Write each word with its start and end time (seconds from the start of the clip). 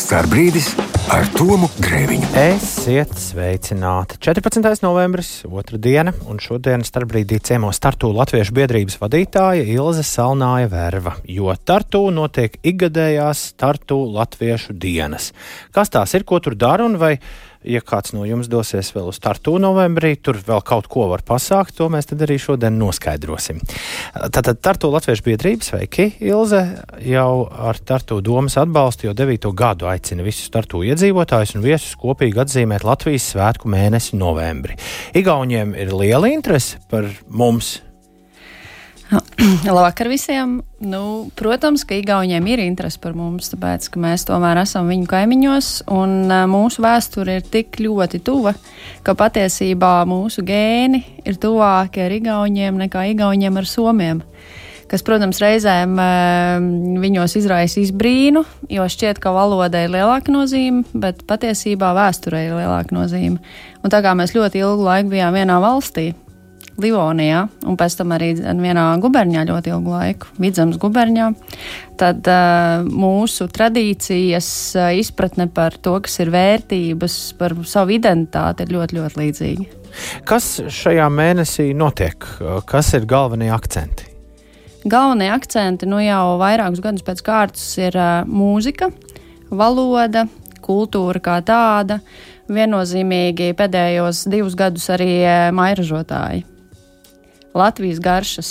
Starbrīdis 0.00 0.70
ar 1.12 1.26
Tomu 1.36 1.66
Grēviņu. 1.84 2.30
Esiet 2.40 3.10
sveicināti! 3.20 4.16
14. 4.24 4.80
novembris, 4.80 5.42
otra 5.44 5.76
diena, 5.76 6.14
un 6.30 6.40
šodien 6.40 6.86
starpbrīdī 6.86 7.36
ciemos 7.44 7.82
Tartu 7.84 8.08
Latviešu 8.16 8.54
biedrības 8.56 8.96
vadītāja 9.02 9.66
Ilze 9.74 10.06
Salnāja 10.08 10.70
Verva, 10.72 11.18
jo 11.28 11.52
Tartu 11.52 12.06
notiek 12.16 12.56
ikgadējās 12.64 13.44
Tartu 13.60 14.00
Latviešu 14.14 14.78
dienas. 14.80 15.34
Kas 15.76 15.92
tās 15.92 16.16
ir, 16.16 16.24
ko 16.24 16.40
tur 16.40 16.56
dara 16.56 16.88
un 16.88 16.96
vai 17.00 17.18
ja 17.64 17.80
kāds 17.84 18.14
no 18.16 18.24
jums 18.28 18.48
dosies 18.50 18.90
vēl 18.94 19.10
uz 19.10 19.18
Tartu 19.22 19.56
novembrī, 19.60 20.14
tur 20.22 20.38
vēl 20.46 20.62
kaut 20.66 20.88
ko 20.90 21.06
var 21.10 21.24
pasākt, 21.26 21.76
to 21.78 21.88
mēs 21.92 22.08
arī 22.14 22.38
šodien 22.40 22.78
noskaidrosim. 22.80 23.60
Tātad 24.32 24.62
Tartu 24.64 24.90
Latviešu 24.92 25.26
biedrība, 25.26 25.66
sveiki, 25.66 26.08
Ilze, 26.24 26.62
jau 27.04 27.44
ar 27.50 27.80
Tartu 27.84 28.20
domas 28.24 28.56
atbalstu 28.60 29.10
jau 29.10 29.14
devīto 29.16 29.52
gadu 29.56 29.90
aicina 29.90 30.24
visus 30.26 30.50
Tartu 30.52 30.84
iedzīvotājus 30.88 31.56
un 31.58 31.66
viesus 31.66 31.98
kopīgi 32.00 32.40
atzīmēt 32.44 32.86
Latvijas 32.86 33.30
svētku 33.34 33.70
mēnesi 33.70 34.18
novembri. 34.20 34.78
Igauniem 35.16 35.76
ir 35.76 35.94
liela 35.94 36.32
interese 36.32 36.80
par 36.90 37.08
mums 37.28 37.78
Labvakar 39.66 40.08
visiem! 40.08 40.60
Nu, 40.78 41.30
protams, 41.34 41.82
ka 41.84 41.96
Igauniem 41.98 42.46
ir 42.46 42.62
interese 42.62 43.00
par 43.02 43.16
mums, 43.18 43.50
tāpēc, 43.50 43.88
ka 43.90 44.00
mēs 44.02 44.22
tomēr 44.28 44.60
esam 44.62 44.86
viņu 44.90 45.08
kaimiņos, 45.10 45.70
un 45.90 46.30
mūsu 46.50 46.84
vēsture 46.84 47.40
ir 47.40 47.48
tik 47.50 47.80
ļoti 47.82 48.20
tuva, 48.26 48.54
ka 49.02 49.16
patiesībā 49.18 50.04
mūsu 50.08 50.44
gēni 50.46 51.02
ir 51.24 51.40
tuvāki 51.42 52.04
ar 52.04 52.14
Igauniem 52.20 52.78
nekā 52.84 53.08
Igauniem 53.10 53.58
ar 53.58 53.66
Somiem. 53.66 54.22
Kas, 54.90 55.04
protams, 55.06 55.38
reizēm 55.42 55.98
viņos 57.02 57.36
izraisa 57.38 57.78
izbrīnu, 57.82 58.42
jo 58.74 58.86
šķiet, 58.90 59.20
ka 59.22 59.34
valodai 59.34 59.84
ir 59.86 59.94
lielāka 59.94 60.34
nozīme, 60.34 60.82
bet 60.94 61.22
patiesībā 61.30 61.92
vēsturei 61.98 62.48
ir 62.48 62.56
lielāka 62.58 62.94
nozīme. 62.94 63.38
Un 63.82 63.92
tā 63.94 64.02
kā 64.02 64.16
mēs 64.18 64.34
ļoti 64.34 64.62
ilgu 64.62 64.86
laiku 64.86 65.14
bijām 65.14 65.38
vienā 65.38 65.60
valstī, 65.62 66.10
Livonijā 66.82 67.44
un 67.68 67.76
pēc 67.78 67.96
tam 67.98 68.14
arī 68.16 68.32
vienā 68.38 68.86
guberņā 69.02 69.44
ļoti 69.48 69.72
ilgu 69.72 69.92
laiku, 69.94 70.30
Vidzemes 70.40 70.78
guberņā, 70.80 71.28
tad 72.00 72.26
uh, 72.30 72.86
mūsu 72.86 73.48
tradīcijas 73.52 74.50
uh, 74.78 74.90
izpratne 74.98 75.48
par 75.52 75.76
to, 75.82 75.96
kas 76.04 76.20
ir 76.22 76.32
vērtības, 76.34 77.18
par 77.40 77.56
savu 77.68 77.96
identitāti, 77.96 78.66
ir 78.66 78.74
ļoti, 78.76 78.98
ļoti 78.98 79.22
līdzīga. 79.22 79.68
Kas 80.28 80.52
šajā 80.70 81.08
mēnesī 81.10 81.70
notiek? 81.74 82.26
Kas 82.70 82.92
ir 82.94 83.08
galvenie 83.10 83.50
akcenti? 83.52 84.06
Galvenie 84.88 85.28
akcenti 85.34 85.88
nu 85.90 85.98
jau 86.00 86.38
vairākus 86.40 86.80
gadus 86.84 87.04
pēc 87.04 87.24
kārtas 87.26 87.66
ir 87.82 87.98
uh, 87.98 88.22
mūzika, 88.24 88.92
valoda, 89.50 90.26
kultūra 90.64 91.22
kā 91.24 91.40
tāda. 91.46 92.00
Viennozīmīgi 92.50 93.52
pēdējos 93.54 94.24
divus 94.30 94.56
gadus 94.58 94.88
arī 94.90 95.12
mairažotāji. 95.54 96.49
Latvijas 97.54 98.00
garšas. 98.02 98.50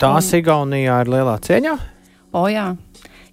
Tās 0.00 0.30
un... 0.32 0.38
Igaunijā 0.40 1.00
ir 1.04 1.12
lielā 1.12 1.36
cieņā? 1.44 1.76
O, 2.34 2.48
jā. 2.50 2.72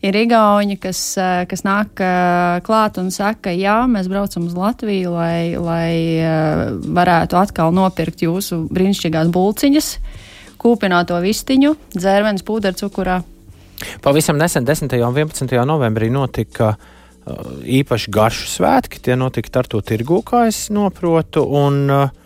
Ir 0.02 0.16
igauni, 0.18 0.80
kas, 0.82 1.00
eh, 1.22 1.44
kas 1.50 1.62
nāk 1.62 2.02
eh, 2.02 2.62
klāt 2.66 2.98
un 2.98 3.12
saka, 3.14 3.52
jā, 3.54 3.84
mēs 3.90 4.08
braucam 4.10 4.48
uz 4.48 4.56
Latviju, 4.58 5.12
lai, 5.14 5.54
lai 5.62 5.92
eh, 6.18 6.64
varētu 6.98 7.38
atkal 7.38 7.74
nopirkt 7.76 8.24
jūsu 8.26 8.64
brīnišķīgās 8.74 9.30
bulciņas, 9.34 9.92
kūpināto 10.62 11.20
vistiņu, 11.22 11.76
dzērvenes 11.94 12.46
pūdercukurā. 12.48 13.20
Pavisam 14.02 14.42
nesen, 14.42 14.66
10. 14.66 14.98
un 15.06 15.22
11. 15.22 15.54
novembrī, 15.70 16.10
notika 16.14 16.76
īpaši 17.62 18.12
garšu 18.14 18.50
svētki. 18.50 19.02
Tie 19.06 19.14
notika 19.18 19.54
Tartu 19.60 19.82
tirgū, 19.86 20.22
kā 20.26 20.48
es 20.50 20.68
noprotu. 20.74 21.44
Un, 21.46 21.84
uh, 21.90 22.21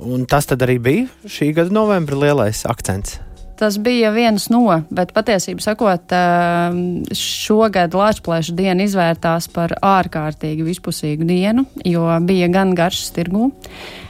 Un 0.00 0.24
tas 0.24 0.48
arī 0.54 0.78
bija 0.80 1.28
šī 1.28 1.52
gada 1.56 1.74
novembra 1.74 2.16
lielais 2.16 2.64
akcents. 2.68 3.18
Tas 3.62 3.76
bija 3.78 4.10
viens 4.10 4.48
no, 4.50 4.64
bet 4.90 5.12
patiesībā 5.14 5.62
sakot, 5.62 6.10
ehm, 6.16 7.04
šogad 7.14 7.94
Latvijas 7.94 8.50
diena 8.56 8.82
izvērtās 8.82 9.46
par 9.52 9.76
ārkārtīgi 9.78 10.64
vispusīgu 10.66 11.28
dienu, 11.28 11.66
jo 11.84 12.08
bija 12.26 12.48
gan 12.50 12.72
garšas 12.74 13.12
tirgū, 13.14 13.52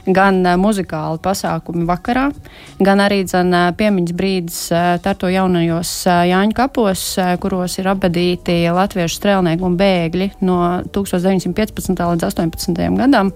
gan 0.05 0.41
eh, 0.45 0.55
muzikāli 0.59 1.21
pasākumi 1.23 1.85
vakarā, 1.87 2.27
gan 2.83 3.01
arī 3.03 3.23
dzen, 3.27 3.53
eh, 3.55 3.67
piemiņas 3.79 4.15
brīdis 4.17 4.59
eh, 4.71 4.87
Tartu 5.03 5.31
jaunajos 5.31 5.91
Jāņu 6.29 6.55
kapos, 6.57 7.03
kuros 7.43 7.77
ir 7.79 7.89
apbedīti 7.91 8.57
latviešu 8.73 9.19
strēlnieki 9.19 9.67
un 9.67 9.77
bēgļi 9.79 10.29
no 10.47 10.57
1915. 10.95 12.03
līdz 12.13 12.27
18. 12.29 12.83
gadam. 12.99 13.33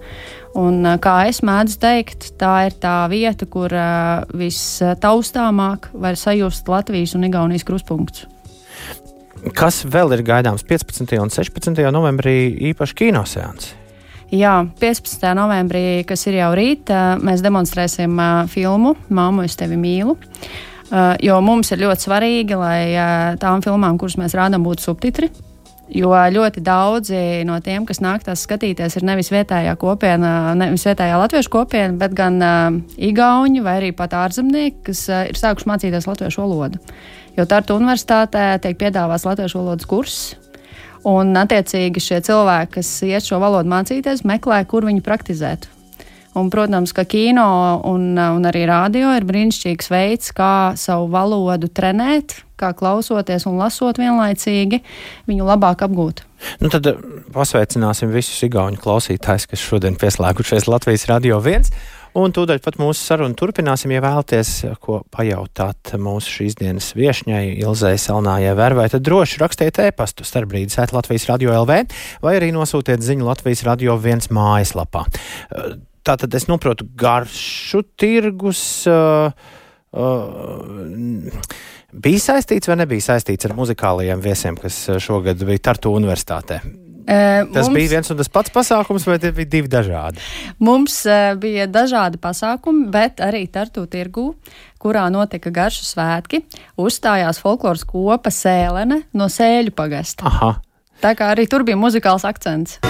Un, 0.58 0.80
kā 0.98 1.14
es 1.28 1.42
mēdzu 1.44 1.76
teikt, 1.78 2.32
tā 2.40 2.54
ir 2.66 2.76
tā 2.80 2.94
vieta, 3.12 3.46
kur 3.46 3.70
uh, 3.70 4.24
vistaustāmāk 4.34 5.90
var 5.92 6.16
sajust 6.18 6.66
Latvijas 6.72 7.12
un 7.14 7.28
Igaunijas 7.28 7.66
kruspunkts. 7.68 8.24
Kas 9.54 9.84
vēl 9.86 10.16
ir 10.16 10.24
gaidāms 10.26 10.64
15. 10.66 11.14
un 11.22 11.30
16. 11.30 11.84
novembrī 11.94 12.38
īpaši 12.72 12.98
kinoseansi? 13.04 13.77
Jā, 14.28 14.66
15. 14.80 15.22
novembrī, 15.38 16.04
kas 16.04 16.26
ir 16.28 16.36
jau 16.42 16.50
rīt, 16.52 16.90
mēs 17.24 17.40
demonstrēsim 17.40 18.18
filmu 18.52 18.92
Māmu, 19.08 19.46
es 19.48 19.56
tevi 19.56 19.78
mīlu. 19.80 20.18
Jo 21.24 21.38
mums 21.44 21.72
ir 21.72 21.80
ļoti 21.80 22.04
svarīgi, 22.04 22.56
lai 22.60 23.36
tām 23.40 23.64
filmām, 23.64 23.96
kuras 24.00 24.18
mēs 24.20 24.36
rādām, 24.36 24.66
būtu 24.68 24.84
subtitri. 24.84 25.30
Jo 25.88 26.12
ļoti 26.12 26.60
daudzi 26.60 27.18
no 27.48 27.56
tiem, 27.64 27.86
kas 27.88 28.02
nāk 28.04 28.26
tās 28.26 28.42
skatīties, 28.44 28.98
ir 28.98 29.06
nevis 29.08 29.30
vietējā 29.32 29.72
kopiena, 29.80 30.52
nevis 30.58 30.84
vietējā 30.84 31.16
latviešu 31.16 31.52
kopiena, 31.54 31.96
bet 31.96 32.12
gan 32.16 32.36
uh, 32.44 32.76
igauņi 33.00 33.62
vai 33.64 33.78
arī 33.80 33.94
pat 33.96 34.12
ārzemnieki, 34.18 34.82
kas 34.90 35.06
uh, 35.08 35.22
ir 35.30 35.40
sākuši 35.40 35.70
mācīties 35.70 36.08
latviešu 36.10 36.44
valodu. 36.44 36.82
Jo 37.38 37.48
Tartu 37.48 37.78
universitātē 37.80 38.58
tiek 38.60 38.76
piedāvāts 38.76 39.24
latviešu 39.24 39.62
valodas 39.62 39.88
kurs. 39.88 40.20
Un, 41.08 41.32
attiecīgi, 41.40 42.02
šie 42.04 42.20
cilvēki, 42.26 42.74
kas 42.78 42.92
iet 43.06 43.24
šo 43.24 43.40
valodu 43.40 43.70
mācīties, 43.72 44.26
meklē, 44.28 44.60
kur 44.68 44.84
viņi 44.88 45.04
praktizētu. 45.06 45.77
Un, 46.38 46.50
protams, 46.52 46.94
ka 46.94 47.04
kino 47.08 47.48
un, 47.88 48.12
un 48.18 48.48
arī 48.48 48.64
rādio 48.68 49.10
ir 49.16 49.26
brīnišķīgs 49.28 49.90
veids, 49.92 50.32
kā 50.36 50.74
savu 50.78 51.08
valodu 51.12 51.70
trenēt, 51.74 52.38
kā 52.58 52.72
klausoties 52.78 53.46
un 53.48 53.58
lasot 53.60 54.00
vienlaicīgi, 54.00 54.82
viņu 55.30 55.46
labāk 55.46 55.84
apgūt. 55.86 56.24
Nu 56.62 56.70
tad 56.72 56.86
eh, 56.86 56.98
pasveicināsim 57.34 58.12
visus 58.14 58.40
igauņu 58.46 58.80
klausītājus, 58.82 59.48
kas 59.50 59.62
šodien 59.62 59.98
pieslēgušies 59.98 60.68
Latvijas 60.70 61.08
Radio 61.10 61.40
1. 61.42 61.70
Un 62.18 62.32
tūdaļ 62.34 62.60
pat 62.64 62.78
mūsu 62.80 63.02
sarunu 63.04 63.36
turpināsim, 63.38 63.92
ja 63.92 64.00
vēlaties 64.02 64.52
ko 64.82 65.02
pajautāt 65.14 65.92
mūsu 66.00 66.38
šīs 66.38 66.56
dienas 66.58 66.88
viesņai 66.96 67.42
Ilzai 67.60 67.94
Salnājai 68.00 68.54
Vervai, 68.58 68.88
tad 68.90 69.04
droši 69.06 69.42
rakstiet 69.42 69.78
e-pastu 69.84 70.26
starpbrīdis 70.26 70.80
ēt 70.82 70.94
Latvijas 70.96 71.28
Radio 71.30 71.52
LV 71.60 71.84
vai 72.24 72.34
arī 72.38 72.48
nosūtiet 72.56 73.04
ziņu 73.04 73.28
Latvijas 73.28 73.62
Radio 73.68 73.98
1 74.00 74.32
mājaslapā. 74.34 75.04
Tātad 76.08 76.32
es 76.38 76.46
noprotu 76.48 76.86
garšu 76.96 77.82
tirgus. 78.00 78.62
Uh, 78.88 79.28
uh, 79.92 81.28
bija 81.92 82.22
saistīts 82.30 82.70
vai 82.70 82.78
nebija 82.80 83.10
saistīts 83.10 83.48
ar 83.48 83.56
muzikālajiem 83.58 84.22
viesiem, 84.24 84.56
kas 84.56 84.86
uh, 84.88 85.00
šogad 85.02 85.42
bija 85.44 85.66
Tartu 85.68 85.92
Universitātē? 85.92 86.62
Uh, 87.08 87.44
tas 87.52 87.68
mums, 87.68 87.74
bija 87.76 87.92
viens 87.94 88.10
un 88.12 88.18
tas 88.20 88.28
pats 88.32 88.52
pasākums, 88.52 89.04
vai 89.08 89.18
tie 89.20 89.34
bija 89.36 89.48
divi 89.52 89.68
dažādi? 89.72 90.24
Mums 90.64 90.96
uh, 91.08 91.32
bija 91.40 91.68
dažādi 91.68 92.20
pasākumi, 92.20 92.88
bet 92.92 93.20
arī 93.24 93.46
Tartu 93.52 93.84
tirgu, 93.88 94.30
kurā 94.80 95.06
notika 95.12 95.52
garšu 95.52 95.84
svētki, 95.88 96.44
uzstājās 96.80 97.40
folkloras 97.44 97.84
kopa 97.88 98.32
Sēlene 98.32 99.02
no 99.16 99.28
Sēļu 99.32 99.76
pagasta. 99.76 100.28
Aha. 100.28 100.54
Tā 101.04 101.12
kā 101.16 101.32
arī 101.32 101.44
tur 101.48 101.68
bija 101.68 101.80
muzikāls 101.80 102.24
akcents. 102.28 102.80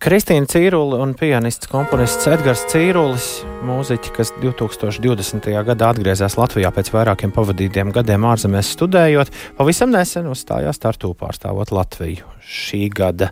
Kristīna 0.00 0.48
Cīrula 0.48 0.96
un 1.04 1.10
pianists 1.12 1.68
komponists 1.68 2.24
Edgars 2.32 2.62
Cīrulis, 2.72 3.24
mūziķi, 3.68 4.12
kas 4.16 4.30
2020. 4.40 5.44
gadā 5.66 5.90
atgriezās 5.92 6.38
Latvijā 6.40 6.70
pēc 6.72 6.88
vairākiem 6.94 7.34
pavadītiem 7.36 7.90
gadiem 7.92 8.24
ārzemēs 8.30 8.70
studējot, 8.78 9.34
pavisam 9.60 9.92
nesen 9.92 10.30
uzstājās 10.32 10.80
Tartu 10.80 11.12
pārstāvot 11.20 11.74
Latviju 11.76 12.32
šī 12.40 12.86
gada 12.96 13.28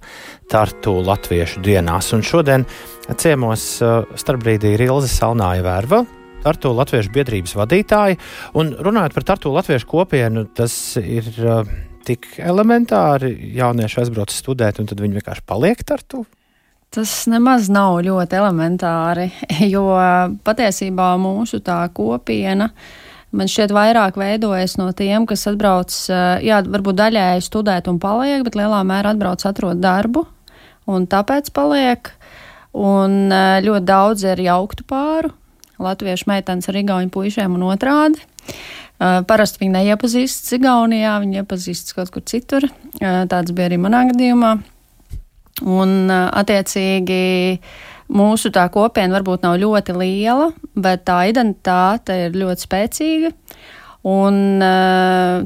Tartu 0.53 0.99
Latviešu 1.09 1.65
dienās. 1.65 2.13
Un 2.13 2.27
šodien 2.29 2.69
ciemos 3.17 3.69
uh, 3.81 4.05
starpbrīdī 4.21 4.77
ir 4.77 4.89
Ilze 4.91 5.09
Salnāja 5.09 5.65
Vērva, 5.65 6.05
Tartu 6.45 6.77
Latviešu 6.77 7.17
biedrības 7.17 7.57
vadītāja. 7.65 8.21
Un 8.61 8.77
runājot 8.77 9.17
par 9.17 9.31
Tartu 9.33 9.57
Latviešu 9.57 9.89
kopienu, 9.89 10.45
tas 10.53 10.77
ir 11.01 11.33
uh, 11.41 11.63
tik 12.05 12.35
elementāri. 12.45 13.39
Jaunieši 13.57 14.05
aizbrauc 14.05 14.37
studēt, 14.37 14.83
un 14.85 14.93
tad 14.93 15.01
viņi 15.01 15.23
vienkārši 15.23 15.49
paliek 15.49 15.89
Tartu 15.89 16.29
Tas 16.95 17.13
nemaz 17.29 17.69
nav 17.69 17.99
ļoti 18.07 18.39
elementāri, 18.39 19.29
jo 19.75 19.85
patiesībā 20.47 21.13
mūsu 21.21 21.61
tā 21.65 21.83
kopiena 21.95 22.71
man 23.29 23.51
šķiet 23.51 23.75
vairāk 23.77 24.17
veidojas 24.17 24.79
no 24.81 24.89
tiem, 24.97 25.27
kas 25.29 25.45
atbrauc, 25.51 25.93
jā, 26.41 26.63
varbūt 26.65 26.97
daļēji 26.97 27.45
studēt 27.45 27.91
un 27.93 27.99
paliek, 28.01 28.41
bet 28.47 28.57
lielā 28.57 28.81
mērā 28.89 29.13
atbrauc 29.13 29.45
atrod 29.45 29.83
darbu 29.85 30.25
un 30.89 31.05
tāpēc 31.11 31.53
paliek. 31.53 32.09
Un 32.79 33.29
ļoti 33.65 33.85
daudz 33.89 34.25
ir 34.29 34.41
jauktu 34.45 34.85
pāru, 34.89 35.33
latviešu 35.83 36.29
meitenes 36.31 36.69
ar 36.71 36.81
igauņu 36.81 37.13
puišiem 37.13 37.57
un 37.57 37.69
otrādi. 37.69 38.25
Uh, 38.99 39.21
parasti 39.31 39.63
viņi 39.63 39.77
neiepazīstas 39.77 40.57
Igaunijā, 40.57 41.13
viņi 41.23 41.39
iepazīstas 41.39 41.95
kaut 41.95 42.11
kur 42.11 42.25
citur. 42.27 42.67
Uh, 42.99 43.23
tāds 43.31 43.55
bija 43.55 43.69
arī 43.71 43.79
manā 43.79 44.01
gadījumā. 44.09 44.57
Un, 45.67 46.11
attiecīgi, 46.13 47.59
mūsu 48.15 48.53
tā 48.55 48.69
kopiena 48.73 49.19
varbūt 49.19 49.47
nav 49.47 49.59
ļoti 49.63 49.97
liela, 49.99 50.53
bet 50.79 51.07
tā 51.09 51.25
identitāte 51.33 52.17
ir 52.27 52.39
ļoti 52.39 52.67
spēcīga. 52.69 53.33
Un, 54.09 54.63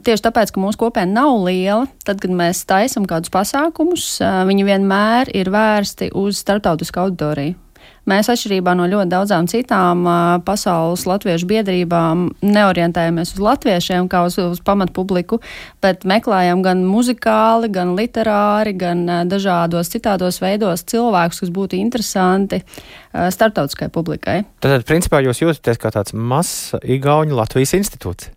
tieši 0.04 0.24
tāpēc, 0.26 0.52
ka 0.52 0.60
mūsu 0.60 0.78
kopiena 0.84 1.22
nav 1.22 1.46
liela, 1.46 1.86
tad, 2.04 2.20
kad 2.22 2.34
mēs 2.36 2.60
taisām 2.68 3.08
kādus 3.08 3.32
pasākumus, 3.32 4.18
viņi 4.20 4.68
vienmēr 4.68 5.32
ir 5.34 5.50
vērsti 5.54 6.12
uz 6.20 6.42
starptautisku 6.44 7.06
auditoriju. 7.06 7.61
Mēs, 8.10 8.26
atšķirībā 8.32 8.72
no 8.75 8.88
ļoti 8.90 9.12
daudzām 9.12 9.46
citām 9.46 10.02
pasaules 10.43 11.04
latviešu 11.06 11.46
biedrībām, 11.46 12.25
neorientējamies 12.43 13.37
uz 13.37 13.43
latviešiem 13.46 14.08
kā 14.10 14.25
uz, 14.26 14.40
uz 14.43 14.58
pamatpubliku, 14.66 15.38
bet 15.84 16.02
meklējam 16.08 16.64
gan 16.66 16.82
muzikāli, 16.82 17.70
gan 17.70 17.94
literāri, 17.99 18.75
gan 18.75 19.06
dažādos 19.31 19.93
citādos 19.94 20.40
veidos 20.43 20.82
cilvēkus, 20.90 21.44
kas 21.44 21.54
būtu 21.54 21.78
interesanti 21.78 22.64
starptautiskai 23.12 23.90
publikai. 23.92 24.38
Tad, 24.64 24.86
principā, 24.88 25.20
jūs 25.24 25.42
jūtaties 25.42 25.80
kā 25.80 25.92
tāds 25.94 26.16
mazs 26.16 26.72
Igaunijas 26.80 27.42
Latvijas 27.42 27.74
institūts? 27.76 28.30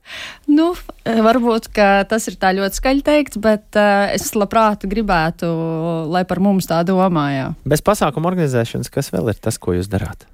Nu, 0.51 0.73
varbūt 1.05 1.71
tas 2.09 2.29
ir 2.29 2.37
tā 2.41 2.51
ļoti 2.57 2.81
skaļi 2.81 3.05
teikts, 3.07 3.41
bet 3.41 3.79
uh, 3.79 4.11
es 4.13 4.33
labprāt 4.35 4.83
gribētu, 4.89 5.49
lai 6.11 6.25
par 6.27 6.43
mums 6.43 6.67
tā 6.69 6.83
domājā. 6.87 7.53
Bez 7.65 7.83
pasākuma 7.85 8.33
organizēšanas, 8.33 8.91
kas 8.91 9.13
vēl 9.15 9.33
ir 9.33 9.43
tas, 9.43 9.59
ko 9.61 9.77
jūs 9.77 9.91
darāt? 9.91 10.27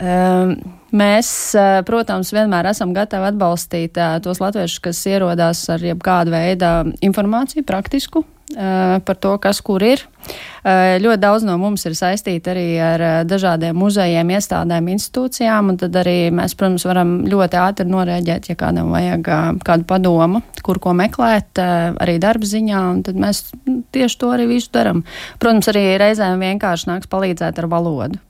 Ehm, 0.00 0.54
mēs, 0.96 1.28
eh, 1.54 1.82
protams, 1.84 2.32
vienmēr 2.32 2.70
esam 2.70 2.94
gatavi 2.96 3.34
atbalstīt 3.34 3.98
eh, 4.00 4.16
tos 4.24 4.40
latviešus, 4.40 4.80
kas 4.80 5.00
ierodās 5.10 5.60
ar 5.68 5.84
jebkādu 5.84 6.32
veidu 6.32 6.94
informāciju, 7.04 7.66
praktisku 7.68 8.24
eh, 8.24 8.39
par 8.54 9.16
to, 9.20 9.34
kas 9.42 9.60
kur 9.64 9.82
ir. 9.84 10.02
Ļoti 10.64 11.20
daudz 11.22 11.44
no 11.46 11.56
mums 11.60 11.84
ir 11.88 11.94
saistīti 11.96 12.50
arī 12.52 12.64
ar 12.82 13.04
dažādiem 13.28 13.76
muzejiem, 13.78 14.32
iestādēm, 14.36 14.90
institūcijām, 14.94 15.72
un 15.72 15.78
tad 15.80 15.96
arī 16.02 16.16
mēs, 16.34 16.56
protams, 16.58 16.84
varam 16.88 17.14
ļoti 17.30 17.60
ātri 17.62 17.86
norēģēt, 17.90 18.50
ja 18.52 18.58
kādam 18.60 18.90
vajag 18.94 19.30
kādu 19.66 19.86
padomu, 19.88 20.42
kur 20.66 20.80
ko 20.82 20.94
meklēt, 20.98 21.62
arī 21.62 22.18
darba 22.22 22.48
ziņā, 22.48 22.80
un 22.94 23.04
tad 23.06 23.20
mēs 23.20 23.46
tieši 23.94 24.20
to 24.20 24.32
arī 24.34 24.50
visu 24.50 24.72
daram. 24.74 25.04
Protams, 25.40 25.70
arī 25.72 25.86
reizēm 26.00 26.42
vienkārši 26.42 26.90
nāks 26.92 27.10
palīdzēt 27.10 27.62
ar 27.62 27.70
valodu 27.70 28.20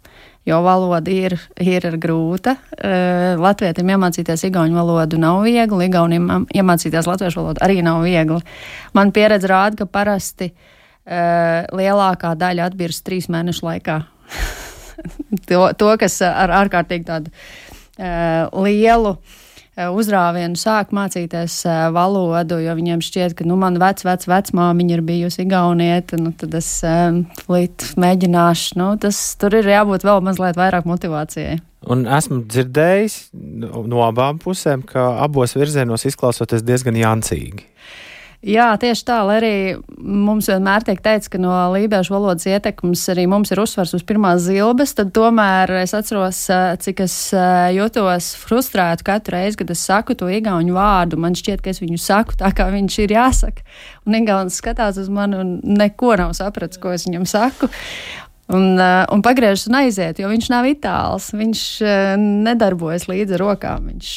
jo 0.49 0.61
valoda 0.65 1.13
ir, 1.13 1.37
ir 1.61 1.87
grūta. 2.01 2.57
Uh, 2.77 3.41
Latvijam 3.41 3.95
iemācīties 3.97 4.47
igauņu 4.49 4.79
valodu 4.79 5.21
nav 5.21 5.43
viegli, 5.47 5.89
igaunim 5.89 6.47
iemācīties 6.49 7.09
latviešu 7.11 7.43
valodu 7.43 7.65
arī 7.65 7.81
nav 7.87 8.05
viegli. 8.07 8.41
Man 8.97 9.13
pieredze 9.17 9.51
rāda, 9.51 9.83
ka 9.83 9.89
parasti 9.91 10.53
uh, 10.53 11.67
lielākā 11.77 12.35
daļa 12.41 12.71
atbirst 12.71 13.05
trīs 13.07 13.29
mēnešu 13.33 13.67
laikā. 13.69 14.01
to, 15.49 15.67
to, 15.77 15.93
kas 16.01 16.21
ar 16.27 16.57
ārkārtīgi 16.63 17.09
tādu 17.09 17.31
uh, 17.33 18.65
lielu 18.65 19.17
uh, 19.17 19.39
Eh, 19.39 19.40
uzrāvienu 19.89 20.59
sāk 20.61 20.93
mācīties 20.97 21.57
eh, 21.69 21.81
valodu, 21.95 22.61
jo 22.61 22.75
viņiem 22.77 23.03
šķiet, 23.05 23.37
ka 23.39 23.47
nu, 23.49 23.57
man 23.61 23.79
vec, 23.81 24.03
vec, 24.07 24.27
vecmāmiņa 24.31 24.97
ir 24.97 25.03
bijusi 25.07 25.45
Igaunieta, 25.47 26.19
nu, 26.21 26.35
tad 26.37 26.55
es 26.59 26.69
um, 26.87 27.25
flīt 27.47 27.93
mēģināšu. 28.01 28.77
Nu, 28.81 28.93
tas, 29.01 29.19
tur 29.41 29.57
ir 29.59 29.71
jābūt 29.71 30.07
vēl 30.07 30.23
mazliet 30.27 30.61
vairāk 30.61 30.89
motivācijai. 30.91 31.59
Un 31.91 32.05
esmu 32.05 32.43
dzirdējis 32.45 33.31
no 33.33 34.05
abām 34.05 34.41
pusēm, 34.43 34.85
ka 34.85 35.15
abos 35.25 35.57
virzienos 35.57 36.05
izklausoties 36.11 36.67
diezgan 36.67 36.99
jancīgi. 37.01 37.65
Jā, 38.41 38.71
tieši 38.81 39.03
tā, 39.05 39.19
lai 39.29 39.35
arī 39.37 39.57
mums 40.01 40.47
vienmēr 40.49 40.85
tiek 40.87 41.03
teikts, 41.05 41.29
ka 41.29 41.37
no 41.37 41.53
lībiešu 41.75 42.15
valodas 42.15 42.47
ietekmes 42.49 43.03
arī 43.13 43.27
mums 43.29 43.51
ir 43.53 43.61
uzsvars 43.61 43.93
uz 43.99 44.05
pirmās 44.09 44.47
zilbes, 44.47 44.95
tad 44.97 45.11
tomēr 45.13 45.69
es 45.83 45.93
atceros, 45.97 46.39
cik 46.81 47.03
es 47.05 47.17
jūtos 47.77 48.31
frustrēta 48.41 49.05
katru 49.05 49.37
reizi, 49.37 49.59
kad 49.61 49.75
es 49.75 49.83
saku 49.85 50.17
to 50.17 50.31
igauņu 50.33 50.73
vārdu. 50.73 51.19
Man 51.21 51.37
šķiet, 51.37 51.61
ka 51.61 51.75
es 51.75 51.83
viņu 51.83 52.01
saku 52.01 52.39
tā, 52.41 52.49
kā 52.57 52.71
viņš 52.73 52.97
ir 53.05 53.13
jāsaka. 53.19 53.67
Un 54.09 54.17
Igaunis 54.23 54.57
skatās 54.63 54.97
uz 55.05 55.13
mani 55.13 55.37
un 55.37 55.53
neko 55.77 56.17
nav 56.23 56.33
sapratis, 56.41 56.81
ko 56.81 56.97
es 56.97 57.05
viņam 57.11 57.29
saku. 57.29 57.69
Un, 58.57 58.81
un 58.81 59.23
pagriežas 59.23 59.69
un 59.69 59.83
aiziet, 59.83 60.19
jo 60.19 60.33
viņš 60.33 60.49
nav 60.51 60.71
itāls. 60.73 61.29
Viņš 61.37 61.67
nedarbojas 62.49 63.05
līdzi 63.13 63.37
rokām. 63.45 63.93
Viņš 63.93 64.17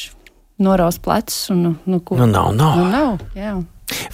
noraus 0.64 0.96
plecus 1.02 1.44
un 1.52 1.62
nu, 1.68 1.76
nu, 1.84 2.00
ko. 2.00 2.16
Nu, 2.24 2.32
nav, 2.32 2.54
nav. 2.56 2.80
Nu, 2.80 2.88
nav 2.88 3.22
jā. 3.36 3.54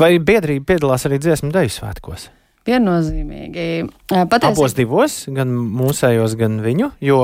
Vai 0.00 0.14
biedrība 0.18 0.74
piedalās 0.74 1.06
arī 1.08 1.20
dziesmu 1.22 1.52
deju 1.54 1.72
svētkos? 1.74 2.28
Viennozīmīgi. 2.68 3.66
Patiesībā. 4.10 4.50
Abos 4.52 4.74
divos, 4.76 5.14
gan 5.32 5.52
mūsējos, 5.80 6.36
gan 6.38 6.58
viņu, 6.64 6.90
jo 7.02 7.20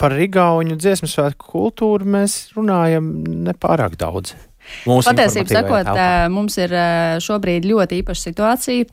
par 0.00 0.14
Rigauņu 0.16 0.78
dziesmu 0.80 1.10
svētku 1.12 1.50
kultūru 1.52 2.08
mēs 2.08 2.38
runājam 2.56 3.10
nepārāk 3.48 3.98
daudz. 4.00 4.32
Patiesībā 4.84 5.60
sakot, 5.60 5.88
telpā. 5.88 6.28
mums 6.32 6.58
ir 6.60 6.74
šobrīd 7.24 7.66
ļoti 7.68 8.02
īpaša 8.02 8.24
situācija, 8.28 8.86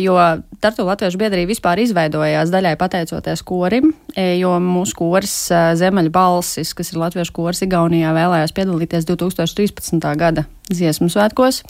jo 0.00 0.16
Tartu 0.60 0.84
Latviešu 0.84 1.20
biedrība 1.20 1.50
vispār 1.54 1.80
izveidojās 1.82 2.52
daļai 2.52 2.74
pateicoties 2.80 3.42
korim, 3.46 3.92
jo 4.14 4.54
mūsu 4.62 4.98
koris 4.98 5.34
Zemeļa 5.80 6.12
balsis, 6.14 6.74
kas 6.76 6.92
ir 6.92 7.00
Latviešu 7.00 7.34
koris 7.36 7.64
Igaunijā, 7.66 8.12
vēlējās 8.16 8.54
piedalīties 8.56 9.08
2013. 9.08 10.10
gada 10.20 10.46
dziesmu 10.70 11.08
svētkos. 11.10 11.62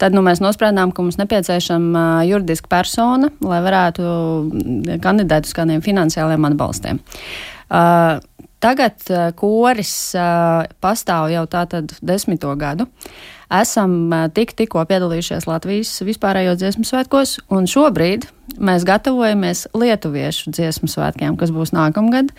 Tad 0.00 0.16
nu, 0.16 0.24
mēs 0.24 0.42
nosprendām, 0.44 0.92
ka 0.92 1.04
mums 1.04 1.18
nepieciešama 1.20 2.24
juridiska 2.28 2.68
persona, 2.72 3.32
lai 3.40 3.62
varētu 3.64 4.10
kandidēt 5.04 5.48
uz 5.48 5.56
kādiem 5.56 5.84
finansiāliem 5.84 6.50
atbalstiem. 6.50 7.00
Uh, 7.72 8.18
Tagad 8.62 8.94
uh, 9.10 9.30
koris 9.34 10.14
uh, 10.14 10.62
pastāv 10.82 11.32
jau 11.32 11.42
tātad 11.50 11.90
desmito 11.98 12.52
gadu. 12.54 12.86
Esam 13.52 14.06
uh, 14.06 14.28
tik, 14.30 14.52
tikko 14.54 14.84
piedalījušies 14.86 15.48
Latvijas 15.50 15.90
vispārējo 16.06 16.54
dziesmu 16.60 16.86
svētkos, 16.86 17.40
un 17.50 17.66
šobrīd 17.66 18.28
mēs 18.62 18.86
gatavojamies 18.86 19.64
Lietuviešu 19.74 20.52
dziesmu 20.54 20.86
svētkiem, 20.92 21.34
kas 21.40 21.50
būs 21.50 21.74
nākamgad. 21.74 22.30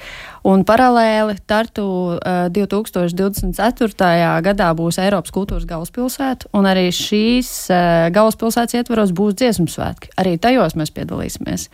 Un 0.47 0.63
paralēli 0.67 1.35
Tartu 1.49 1.85
2024. 2.55 4.21
gadā 4.47 4.69
būs 4.77 5.01
Eiropas 5.03 5.33
kultūras 5.35 5.67
galvaspilsēta, 5.67 6.51
un 6.55 6.69
arī 6.69 6.87
šīs 6.93 7.51
galvaspilsētas 8.15 8.79
ietvaros 8.79 9.15
būs 9.15 9.39
dziesmu 9.41 9.67
svētki. 9.71 10.13
Arī 10.21 10.37
tajos 10.39 10.77
mēs 10.79 10.93
piedalīsimies. 10.95 11.69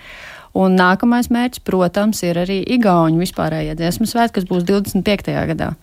Un 0.57 0.79
nākamais 0.79 1.29
mērķis, 1.29 1.61
protams, 1.65 2.23
ir 2.25 2.39
arī 2.41 2.61
Igaunijas 2.75 3.29
vispārējā 3.29 3.75
dziesmu 3.77 4.09
svētki, 4.09 4.39
kas 4.39 4.49
būs 4.49 4.65
25. 4.65 5.35
gadā. 5.53 5.73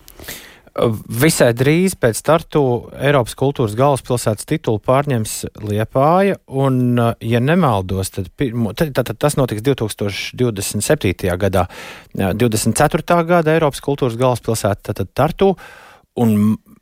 Visai 0.77 1.49
drīz 1.57 1.95
pēc 1.97 2.19
startu 2.19 2.61
Eiropas 3.01 3.33
kultūras 3.39 3.73
galvaspilsētas 3.77 4.45
titulu 4.45 4.77
pārņems 4.85 5.33
Liepāja, 5.65 6.37
un, 6.53 6.99
ja 7.23 7.41
nemaldos, 7.41 8.11
tad, 8.13 8.29
pirmo, 8.37 8.75
tad, 8.77 8.91
tad, 8.93 9.09
tad 9.09 9.17
tas 9.17 9.39
notiks 9.39 9.65
2027. 9.65 11.33
gadā. 11.41 11.65
24. 12.13 13.19
gada 13.25 13.55
Eiropas 13.55 13.81
kultūras 13.81 14.19
galvaspilsēta, 14.21 14.91
tad, 14.91 15.01
tad 15.01 15.13
Tartu, 15.17 15.55
un 16.21 16.37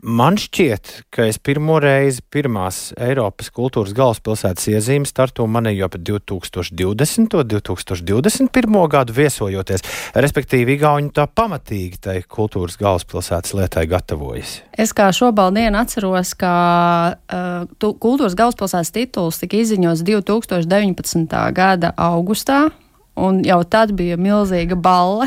Man 0.05 0.35
šķiet, 0.37 0.89
ka 1.09 1.23
es 1.25 1.39
pirmo 1.41 1.79
reizi 1.81 2.21
pirmās 2.29 2.91
Eiropas 3.01 3.47
kultūras 3.49 3.89
galvaspilsētas 3.97 4.67
iezīmes 4.69 5.09
startu 5.09 5.47
manī 5.49 5.71
jau 5.79 5.87
pat 5.89 6.03
2020. 6.05 7.33
un 7.41 7.47
2021. 7.49 8.77
gadu 8.93 9.15
viesojoties, 9.17 9.81
respektīvi 10.13 10.75
Igauni 10.77 11.09
tā 11.09 11.25
pamatīgi 11.25 11.97
tai 12.05 12.19
kultūras 12.21 12.77
galvaspilsētas 12.77 13.55
lietai 13.57 13.87
gatavojas. 13.89 14.59
Es 14.77 14.93
kā 14.93 15.07
šobaldienu 15.09 15.81
atceros, 15.81 16.35
ka 16.37 16.53
uh, 17.17 17.65
tu, 17.81 17.95
kultūras 17.97 18.37
galvaspilsētas 18.37 18.93
tituls 18.93 19.41
tika 19.41 19.57
izziņots 19.57 20.05
2019. 20.05 21.33
gada 21.57 21.95
augustā. 21.97 22.67
Un 23.17 23.41
jau 23.47 23.61
tad 23.63 23.95
bija 23.95 24.19
milzīga 24.19 24.75
balle, 24.77 25.25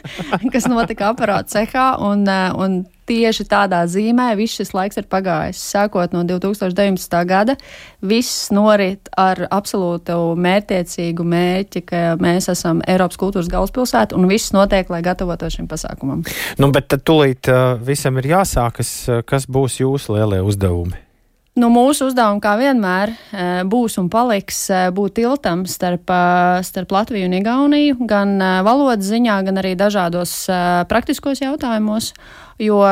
kas 0.52 0.66
notika 0.72 1.12
aparāta 1.12 1.60
cehā. 1.60 1.88
Un, 2.02 2.26
uh, 2.26 2.50
un 2.58 2.78
tieši 3.06 3.46
tādā 3.50 3.82
zīmē 3.90 4.32
viss 4.38 4.58
šis 4.60 4.72
laiks 4.76 5.00
ir 5.00 5.06
pagājis. 5.10 5.60
Sākot 5.72 6.14
no 6.16 6.24
2019. 6.26 7.16
gada, 7.28 7.56
viss 8.02 8.50
norit 8.54 9.10
ar 9.16 9.46
absolūtu 9.50 10.18
mērķtiecīgu 10.42 11.26
mērķi, 11.26 11.84
ka 11.86 12.02
mēs 12.22 12.50
esam 12.52 12.82
Eiropas 12.86 13.20
kultūras 13.20 13.50
galvaspilsēta 13.52 14.18
un 14.18 14.28
viss 14.30 14.54
notiek, 14.56 14.90
lai 14.92 15.02
gatavotos 15.06 15.58
šim 15.58 15.70
pasākumam. 15.70 16.26
Nu, 16.60 16.70
bet 16.74 16.90
tad 16.92 17.06
tūlīt 17.06 17.50
uh, 17.52 17.74
visam 17.80 18.18
ir 18.20 18.32
jāsākas, 18.36 18.94
kas 19.26 19.48
būs 19.50 19.80
jūsu 19.82 20.18
lielie 20.18 20.42
uzdevumi. 20.44 21.05
Nu, 21.56 21.70
mūsu 21.72 22.10
uzdevums, 22.10 22.42
kā 22.44 22.50
vienmēr, 22.60 23.14
būs 23.72 23.94
un 23.96 24.10
paliks 24.12 24.58
būt 24.92 25.14
tiltam 25.16 25.62
starp, 25.64 26.04
starp 26.68 26.90
Latviju 26.92 27.30
un 27.30 27.36
Igauniju, 27.38 27.96
gan 28.10 28.34
valodas 28.66 29.08
ziņā, 29.08 29.38
gan 29.46 29.56
arī 29.62 29.70
dažādos 29.80 30.34
praktiskos 30.90 31.40
jautājumos. 31.40 32.10
Jo, 32.60 32.82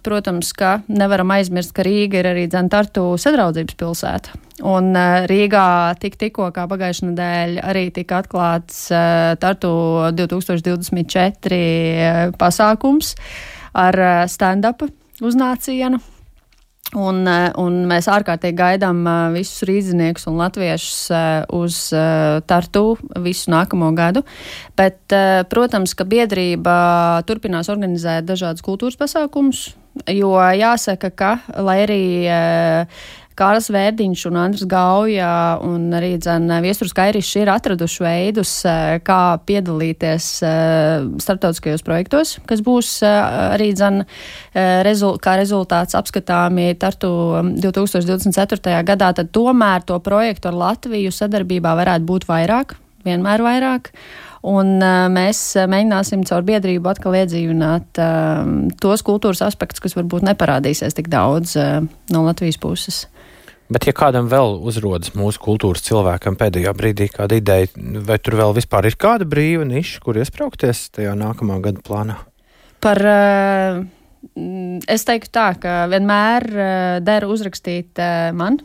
protams, 0.00 0.54
ka 0.56 0.80
nevaram 0.88 1.34
aizmirst, 1.36 1.74
ka 1.76 1.84
Rīga 1.84 2.22
ir 2.22 2.30
arī 2.30 2.46
Dzentartu 2.48 3.04
sadraudzības 3.20 3.76
pilsēta. 3.82 4.40
Un 4.72 4.96
Rīgā 5.28 5.92
tik, 6.00 6.16
tikko 6.16 6.48
kā 6.56 6.64
pagājušajā 6.72 7.10
nedēļā 7.10 7.60
arī 7.74 7.84
tika 7.92 8.24
atklāts 8.24 8.88
Tartu 9.44 9.74
2024 10.16 11.60
pasākums 12.40 13.12
ar 13.84 14.02
stand-up 14.32 14.88
uznācienu. 15.20 16.00
Un, 16.94 17.24
un 17.58 17.78
mēs 17.90 18.06
ārkārtīgi 18.12 18.54
gaidām 18.54 19.00
visus 19.34 19.64
rīzniekus 19.66 20.28
un 20.30 20.36
latviešus 20.38 20.98
uz 21.56 21.78
Tartu 22.46 22.84
visu 23.24 23.50
nākamo 23.50 23.88
gadu. 23.96 24.22
Bet, 24.78 25.00
protams, 25.50 25.96
ka 25.98 26.06
biedrība 26.06 26.76
turpinās 27.26 27.72
organizēt 27.72 28.28
dažādus 28.28 28.62
kultūras 28.62 29.00
pasākumus, 29.00 29.72
jo 30.12 30.36
jāsaka, 30.38 31.10
ka, 31.10 31.32
lai 31.66 31.80
arī 31.88 32.04
Kārls 33.34 33.66
Vērdiņš 33.74 34.20
un 34.28 34.36
Andris 34.38 34.66
Gauja 34.70 35.58
un 35.66 35.88
arī 35.96 36.12
Viesturs 36.62 36.94
Kairišs 36.94 37.32
ir 37.40 37.50
atraduši 37.50 38.04
veidus, 38.04 38.52
eh, 38.68 39.00
kā 39.02 39.36
piedalīties 39.42 40.26
eh, 40.46 41.06
starptautiskajos 41.18 41.82
projektos, 41.82 42.36
kas 42.46 42.62
būs 42.62 43.02
eh, 43.02 43.16
arī 43.56 43.72
dzen, 43.74 44.04
rezul 44.86 45.18
kā 45.18 45.34
rezultāts 45.40 45.96
apskatāmi 45.98 46.76
Tartu 46.78 47.10
2024. 47.58 48.60
Um, 48.62 48.86
gadā, 48.86 49.10
tad 49.18 49.32
tomēr 49.34 49.82
to 49.82 49.98
projektu 49.98 50.52
ar 50.52 50.60
Latviju 50.60 51.10
sadarbībā 51.10 51.74
varētu 51.74 52.06
būt 52.06 52.28
vairāk, 52.30 52.76
vienmēr 53.06 53.42
vairāk. 53.42 53.90
Un 54.44 54.76
mēs 55.08 55.38
mēģināsim 55.56 56.22
caur 56.28 56.44
biedrību 56.44 56.90
atkal 56.90 57.16
iedzīvināt 57.16 57.96
tos 58.76 59.02
kultūras 59.06 59.40
aspektus, 59.46 59.80
kas 59.80 59.96
varbūt 59.96 60.26
neparādīsies 60.28 60.98
tik 60.98 61.08
daudz 61.08 61.56
no 61.56 62.24
Latvijas 62.26 62.60
puses. 62.60 63.06
Bet, 63.74 63.88
ja 63.88 63.94
kādam 63.96 64.28
vēl 64.30 64.60
uzrodas 64.62 65.10
mūsu 65.18 65.40
kultūras 65.42 65.82
cilvēkam 65.82 66.36
pēdējā 66.38 66.70
brīdī 66.78 67.08
kāda 67.10 67.40
ideja, 67.40 67.66
vai 68.06 68.20
tur 68.22 68.36
vēl 68.38 68.54
vispār 68.54 68.86
ir 68.86 68.94
kāda 69.00 69.26
brīva 69.26 69.66
niša, 69.66 69.98
kur 70.04 70.20
iesprāgties 70.20 70.84
tajā 70.94 71.16
nākamā 71.18 71.56
gada 71.64 71.82
plānā? 71.82 72.20
Par, 72.84 73.00
uh, 73.02 73.80
es 74.86 75.06
teiktu 75.08 75.32
tā, 75.34 75.48
ka 75.58 75.74
vienmēr 75.90 76.46
uh, 76.54 76.68
der 77.02 77.26
uzrakstīt 77.26 77.98
uh, 77.98 78.30
man. 78.36 78.60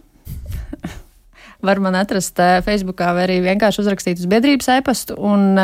Var 1.65 1.81
man 1.83 1.97
atrast 1.97 2.37
Facebookā, 2.63 3.09
vai 3.17 3.25
arī 3.25 3.41
vienkārši 3.49 3.81
uzrakstīt 3.81 4.21
uz 4.21 4.29
biedrības 4.31 4.69
e-pastu, 4.77 5.17
un, 5.17 5.57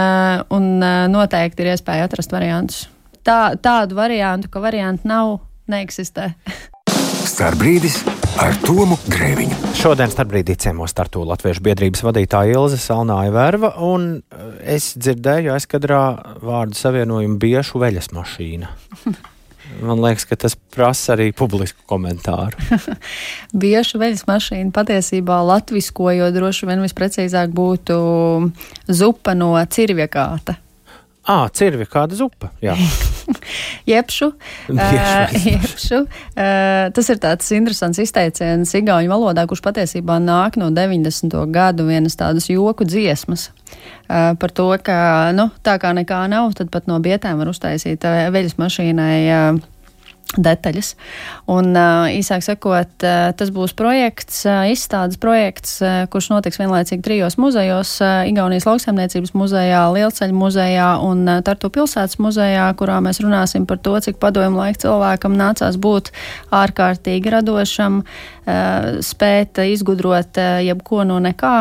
un 0.51 0.67
noteikti 1.13 1.63
ir 1.63 1.71
iespēja 1.71 2.09
atrast 2.09 2.35
variantus. 2.35 2.81
Tā, 3.23 3.53
tādu 3.55 3.95
variantu, 3.95 4.51
ka 4.51 4.59
variantu 4.65 5.07
nav, 5.07 5.37
neeksistē. 5.71 6.33
Starbrīdis 7.31 8.01
ar 8.41 8.55
Tomu 8.65 8.97
Grēviņu. 9.07 9.57
Šodien 9.77 10.11
starpbrīdī 10.11 10.55
ciemos 10.59 10.91
startu 10.91 11.23
Latviešu 11.27 11.63
biedrības 11.65 12.01
vadītāja 12.05 12.57
Ilze 12.57 12.79
Salnāja 12.81 13.31
Verva, 13.33 13.71
un 13.85 14.07
eh, 14.19 14.49
es 14.75 14.91
dzirdēju 14.99 15.53
aizkadrā 15.55 16.01
vārdu 16.43 16.77
savienojumu 16.77 17.39
biešu 17.41 17.79
veļas 17.83 18.11
mašīna. 18.15 18.71
Man 19.85 20.01
liekas, 20.03 20.27
ka 20.29 20.37
tas 20.39 20.55
prasa 20.75 21.15
arī 21.15 21.31
publisku 21.35 21.87
komentāru. 21.89 22.59
Bieža 23.65 23.99
veļas 24.01 24.25
mašīna 24.29 24.73
patiesībā 24.75 25.39
latvisko, 25.47 26.11
jo 26.15 26.29
droši 26.35 26.69
vien 26.69 26.85
visprecīzāk 26.85 27.55
būtu 27.55 27.97
zupa 28.91 29.35
no 29.37 29.55
cirvjekāta. 29.57 30.59
Ah, 31.25 31.47
cirvi 31.49 31.87
kāda 31.89 32.17
zupa. 32.19 32.51
jebšu. 33.93 34.31
uh, 34.73 35.35
jebšu. 35.45 36.01
Uh, 36.05 36.87
tas 36.95 37.11
ir 37.11 37.21
tāds 37.23 37.51
interesants 37.55 38.01
izteiciens 38.01 38.73
igauņu 38.77 39.11
valodā, 39.11 39.45
kurš 39.49 39.63
patiesībā 39.65 40.19
nāk 40.23 40.59
no 40.61 40.71
90. 40.73 41.35
gadu 41.53 41.87
vienas 41.89 42.17
tādas 42.19 42.49
joku 42.51 42.87
dziesmas. 42.87 43.49
Uh, 44.05 44.33
par 44.39 44.53
to, 44.55 44.69
ka 44.85 44.97
nu, 45.35 45.49
tā 45.65 45.77
kā 45.81 45.91
nekā 45.97 46.25
nav, 46.31 46.53
tad 46.57 46.69
pat 46.73 46.89
no 46.89 46.99
bietēm 47.03 47.41
var 47.41 47.49
uztaisīt 47.51 48.05
veļas 48.05 48.59
mašīnai. 48.61 49.15
Uh, 49.29 49.63
detaļas. 50.35 50.93
Un, 51.51 51.71
īsāk 52.11 52.43
sakot, 52.43 52.91
tas 52.99 53.51
būs 53.55 53.75
projekts, 53.77 54.41
izstādes 54.71 55.19
projekts, 55.21 55.77
kurš 56.11 56.29
notiks 56.33 56.59
vienlaicīgi 56.59 57.05
trijos 57.05 57.37
muzejos- 57.41 57.97
Igaunijas 58.31 58.67
lauksaimniecības 58.67 59.35
muzejā, 59.37 59.81
Lielceļa 59.95 60.35
muzejā 60.35 60.89
un 61.05 61.25
Tartu 61.45 61.69
pilsētas 61.69 62.17
muzejā, 62.19 62.67
kurā 62.75 62.99
mēs 63.05 63.21
runāsim 63.23 63.67
par 63.67 63.77
to, 63.77 63.95
cik 63.99 64.19
padomu 64.19 64.57
laiku 64.57 64.87
cilvēkam 64.87 65.37
nācās 65.37 65.77
būt 65.77 66.11
ārkārtīgi 66.51 67.31
radošam, 67.31 68.03
spēt 68.45 69.61
izgudrot 69.65 70.41
jebko 70.65 71.05
no 71.05 71.19
nekā 71.19 71.57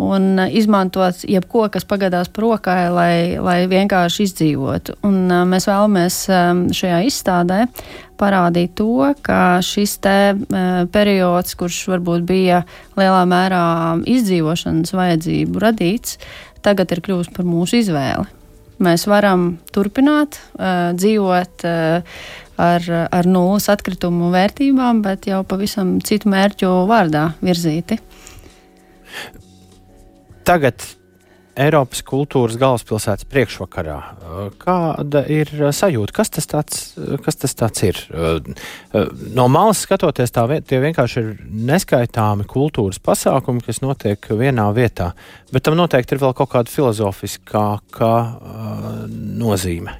un 0.00 0.38
uh, 0.38 0.48
izmantot 0.48 1.24
jebko, 1.28 1.66
kas 1.72 1.86
pagadās 1.88 2.30
par 2.32 2.46
rokai, 2.46 2.80
lai, 2.92 3.14
lai 3.42 3.58
vienkārši 3.70 4.26
izdzīvotu. 4.28 4.96
Un, 5.06 5.24
uh, 5.28 5.44
mēs 5.48 5.68
vēlamies 5.68 6.18
um, 6.32 6.64
šajā 6.74 7.02
izstādē 7.08 7.62
parādīt 8.20 8.76
to, 8.78 9.12
ka 9.24 9.60
šis 9.64 9.96
te 10.02 10.18
uh, 10.32 10.84
periods, 10.92 11.56
kurš 11.58 11.82
varbūt 11.92 12.28
bija 12.28 12.62
lielā 12.98 13.24
mērā 13.28 13.64
izdzīvošanas 14.08 14.94
vajadzību 14.96 15.64
radīts, 15.66 16.20
tagad 16.62 16.94
ir 16.94 17.02
kļuvis 17.04 17.32
par 17.34 17.48
mūsu 17.48 17.82
izvēli. 17.82 18.28
Mēs 18.82 19.04
varam 19.06 19.58
turpināt 19.74 20.40
uh, 20.56 20.90
dzīvot 20.98 21.66
uh, 21.68 22.22
ar, 22.62 22.88
ar 23.12 23.28
nulles 23.28 23.68
atkritumu 23.70 24.32
vērtībām, 24.32 25.02
bet 25.04 25.28
jau 25.30 25.42
pavisam 25.46 25.98
citu 26.02 26.30
mērķu 26.32 26.72
vārdā 26.90 27.28
virzīti 27.44 28.00
tagad 30.44 30.84
Eiropas 31.52 32.00
kultūras 32.08 32.56
galvaspilsētas 32.56 33.26
priekšvakarā. 33.28 33.96
Kāda 34.60 35.20
ir 35.28 35.50
sajūta? 35.52 36.14
Kas 36.16 36.32
tas, 36.32 36.46
tāds, 36.48 36.78
kas 37.24 37.36
tas 37.42 37.52
tāds 37.58 37.82
ir? 37.84 37.98
No 39.36 39.48
malas 39.52 39.82
skatoties, 39.84 40.32
tā, 40.32 40.46
tie 40.64 40.78
vienkārši 40.80 41.20
ir 41.20 41.34
neskaitāmi 41.68 42.46
kultūras 42.48 43.02
pasākumi, 43.04 43.60
kas 43.66 43.82
notiek 43.84 44.30
vienā 44.32 44.70
vietā, 44.72 45.10
bet 45.52 45.66
tam 45.68 45.76
noteikti 45.76 46.16
ir 46.16 46.22
vēl 46.22 46.32
kaut 46.38 46.54
kāda 46.54 46.72
filozofiskāka 46.72 48.14
nozīme. 49.42 49.98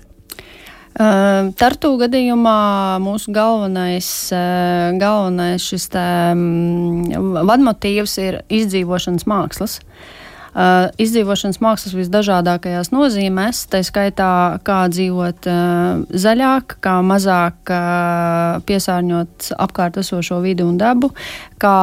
Tartu 0.96 1.92
gadījumā 2.00 2.56
mūsu 3.00 3.32
galvenais, 3.32 4.08
galvenais 5.00 5.68
šis 5.68 5.86
tā, 5.92 6.08
um, 6.32 7.06
vadmotīvs 7.48 8.18
ir 8.24 8.42
izdzīvošanas 8.52 9.28
mākslas. 9.28 9.78
Uh, 9.80 10.11
uh, 10.54 10.88
izdzīvošanas 11.02 11.60
mākslas 11.62 11.96
visdažādākajās 11.96 12.92
nozīmēs, 12.92 13.64
tā 13.72 13.82
skaitā, 13.86 14.30
kā 14.66 14.80
dzīvot 14.92 15.48
uh, 15.50 16.02
zaļāk, 16.24 16.76
kā 16.84 16.96
mazāk 17.06 17.72
uh, 17.72 18.60
piesārņot 18.68 19.52
apkārt 19.62 20.00
esošo 20.02 20.40
vidi 20.44 20.66
un 20.66 20.78
dabu, 20.80 21.12
kā 21.62 21.76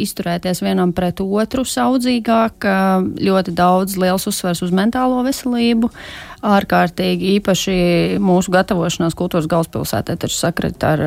izturēties 0.00 0.62
vienam 0.64 0.94
pret 0.96 1.22
otru 1.24 1.66
saudzīgāk, 1.68 2.68
uh, 2.68 3.08
ļoti 3.18 3.56
daudz 3.56 3.98
liels 4.00 4.28
uzsvers 4.30 4.64
uz 4.66 4.74
mentālo 4.74 5.22
veselību. 5.26 5.90
Ārkārtīgi 6.44 7.30
īpaši 7.38 7.74
mūsu 8.20 8.52
gatavošanās 8.52 9.16
kultūras 9.16 9.48
galvaspilsētē 9.48 10.16
taču 10.20 10.36
sakrit 10.36 10.84
ar 10.84 11.00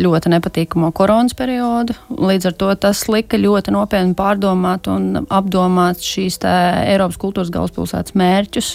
ļoti 0.00 0.32
nepatīkamo 0.32 0.88
koronas 0.96 1.36
periodu. 1.36 1.96
Līdz 2.08 2.48
ar 2.48 2.56
to 2.62 2.70
tas 2.86 3.02
lika 3.12 3.36
ļoti 3.40 3.74
nopietni 3.74 4.16
pārdomāt 4.16 4.88
un 4.88 5.26
apdomāt 5.28 6.00
šīs 6.04 6.40
Eiropas 6.48 7.20
kultūras 7.20 7.52
galvaspilsētas 7.52 8.16
mērķus 8.16 8.72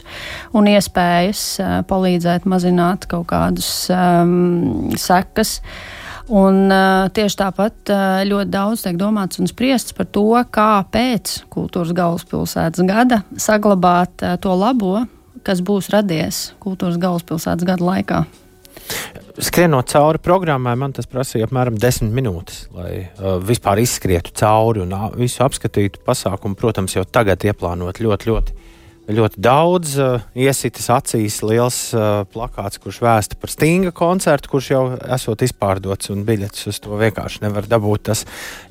un 0.53 0.69
iespējas 0.75 1.43
palīdzēt 1.89 2.45
mazināt 2.49 3.09
kaut 3.09 3.27
kādus 3.33 3.73
um, 3.89 4.93
sekas. 4.99 5.57
Un, 6.31 6.69
uh, 6.71 7.09
tieši 7.11 7.35
tāpat 7.41 7.89
uh, 7.91 8.21
ļoti 8.23 8.51
daudz 8.53 8.85
tiek 8.85 8.95
domāts 8.99 9.41
un 9.43 9.49
spriests 9.49 9.91
par 9.97 10.07
to, 10.07 10.29
kā 10.55 10.85
pēc 10.93 11.41
kultūras 11.51 11.91
galvaspilsētas 11.97 12.85
gada 12.87 13.19
saglabāt 13.35 14.23
uh, 14.23 14.37
to 14.39 14.55
labo, 14.55 15.01
kas 15.45 15.61
būs 15.65 15.91
radies 15.93 16.49
kultūras 16.63 16.99
galvaspilsētas 17.01 17.67
gada 17.67 17.85
laikā. 17.89 18.23
skrienot 19.37 19.89
cauri 19.89 20.19
programmai, 20.21 20.75
man 20.79 20.93
tas 20.95 21.07
prasīja 21.09 21.47
apmēram 21.47 21.77
10 21.79 22.11
minūtes, 22.13 22.67
lai 22.75 22.91
uh, 23.05 23.37
vispār 23.43 23.81
izskrietu 23.83 24.33
cauri 24.37 24.83
un 24.83 24.93
uh, 24.93 25.07
visu 25.17 25.43
apskatītu 25.45 26.03
pasākumu. 26.05 26.57
Protams, 26.59 26.95
jau 26.97 27.05
tagad 27.05 27.45
ieplānot 27.47 28.01
ļoti, 28.03 28.29
ļoti, 28.29 28.55
ļoti 29.17 29.43
daudz. 29.43 29.95
Uh, 29.97 30.25
iesitas 30.35 30.89
acīs 30.93 31.39
liels 31.45 31.79
uh, 31.97 32.23
plakāts, 32.33 32.81
kurš 32.83 33.01
vēsta 33.05 33.39
par 33.41 33.53
Stinga 33.53 33.93
koncertu, 33.95 34.51
kurš 34.53 34.71
jau 34.73 34.83
esot 35.17 35.45
izpārdots, 35.47 36.11
un 36.13 36.25
biļetes 36.27 36.69
uz 36.71 36.81
to 36.83 36.99
vienkārši 37.01 37.45
nevar 37.47 37.69
dabūt. 37.69 38.09
Tas 38.11 38.25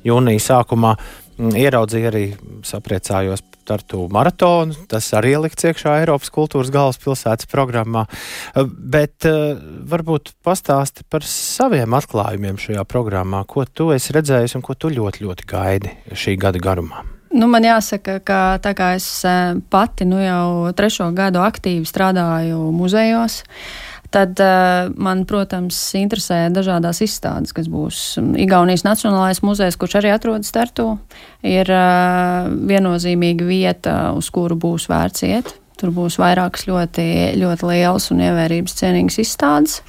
jūnija 0.07 0.47
sākumā 0.51 0.95
mm, 0.97 1.57
ieraudzīja 1.65 2.13
arī 2.13 2.27
sapriecājos 2.67 3.43
Tartu 3.67 4.07
maratonu. 4.13 4.75
Tas 4.91 5.07
arī 5.17 5.35
ielikts 5.37 5.67
iekšā 5.69 5.99
Eiropas 6.01 6.31
kultūras 6.33 6.71
galvaspilsētas 6.73 7.49
programmā. 7.51 8.05
Uh, 8.53 8.67
bet 8.67 9.27
uh, 9.29 9.55
varbūt 9.89 10.33
pastāsti 10.45 11.07
par 11.09 11.25
saviem 11.27 11.95
atklājumiem 11.97 12.59
šajā 12.61 12.83
programmā, 12.89 13.43
ko 13.47 13.65
tu 13.65 13.91
esi 13.95 14.15
redzējis 14.15 14.57
un 14.59 14.65
ko 14.65 14.75
tu 14.75 14.91
ļoti, 14.93 15.23
ļoti 15.27 15.49
gaidi 15.49 15.95
šī 16.11 16.37
gada 16.41 16.61
garumā. 16.63 17.05
Nu, 17.33 17.47
man 17.49 17.65
jāsaka, 17.65 18.19
ka 18.21 18.41
tā 18.61 18.75
kā 18.77 18.91
es 18.99 19.07
uh, 19.25 19.57
pati 19.73 20.05
nu, 20.05 20.19
jau 20.21 20.69
trešo 20.77 21.09
gadu 21.17 21.41
aktīvi 21.41 21.87
strādāju 21.89 22.59
muzejos, 22.75 23.41
uh, 23.41 23.82
Tad 24.13 24.37
uh, 24.37 24.91
man, 24.93 25.23
protams, 25.25 25.77
interesē 25.97 26.45
dažādas 26.53 26.99
izstādes, 27.01 27.49
kas 27.55 27.65
būs 27.71 28.19
Igaunijas 28.43 28.85
Nacionālais 28.85 29.41
muzejs, 29.41 29.77
kurš 29.81 29.97
arī 30.03 30.11
atrodas 30.13 30.53
Tartu. 30.53 30.99
Ir 31.41 31.71
uh, 31.73 32.45
viennozīmīga 32.69 33.47
vieta, 33.47 33.95
uz 34.13 34.29
kuru 34.33 34.59
būs 34.59 34.85
vērts 34.91 35.25
iet. 35.25 35.55
Tur 35.81 35.89
būs 35.95 36.19
vairākas 36.21 36.67
ļoti, 36.69 37.07
ļoti 37.41 37.71
lielas 37.71 38.11
un 38.13 38.21
ievērības 38.21 38.77
cienīgas 38.83 39.17
izstādes. 39.25 39.81